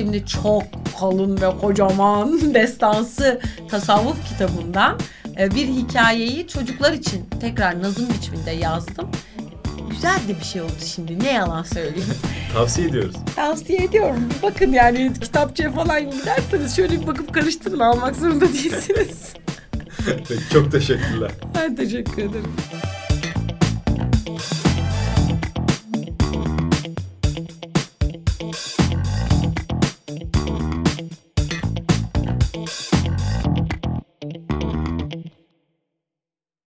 isimli 0.00 0.26
çok 0.26 0.62
kalın 1.00 1.40
ve 1.40 1.58
kocaman 1.60 2.54
destansı 2.54 3.40
tasavvuf 3.70 4.28
kitabından 4.28 4.98
e, 5.38 5.50
bir 5.50 5.66
hikayeyi 5.68 6.48
çocuklar 6.48 6.92
için 6.92 7.28
tekrar 7.40 7.82
nazım 7.82 8.08
biçiminde 8.08 8.50
yazdım. 8.50 9.08
Güzel 9.90 10.18
de 10.28 10.38
bir 10.40 10.44
şey 10.44 10.62
oldu 10.62 10.72
şimdi. 10.86 11.18
Ne 11.24 11.32
yalan 11.32 11.62
söyleyeyim. 11.62 12.14
Tavsiye 12.54 12.88
ediyoruz. 12.88 13.16
Tavsiye 13.36 13.84
ediyorum. 13.84 14.28
Bir 14.36 14.42
bakın 14.42 14.72
yani 14.72 15.12
kitapçıya 15.20 15.72
falan 15.72 16.10
giderseniz 16.10 16.76
şöyle 16.76 17.00
bir 17.00 17.06
bakıp 17.06 17.34
karıştırın 17.34 17.78
almak 17.78 18.16
zorunda 18.16 18.48
değilsiniz. 18.52 19.32
Çok 20.52 20.72
teşekkürler. 20.72 21.30
ben 21.54 21.76
teşekkür 21.76 22.22
ederim. 22.22 22.52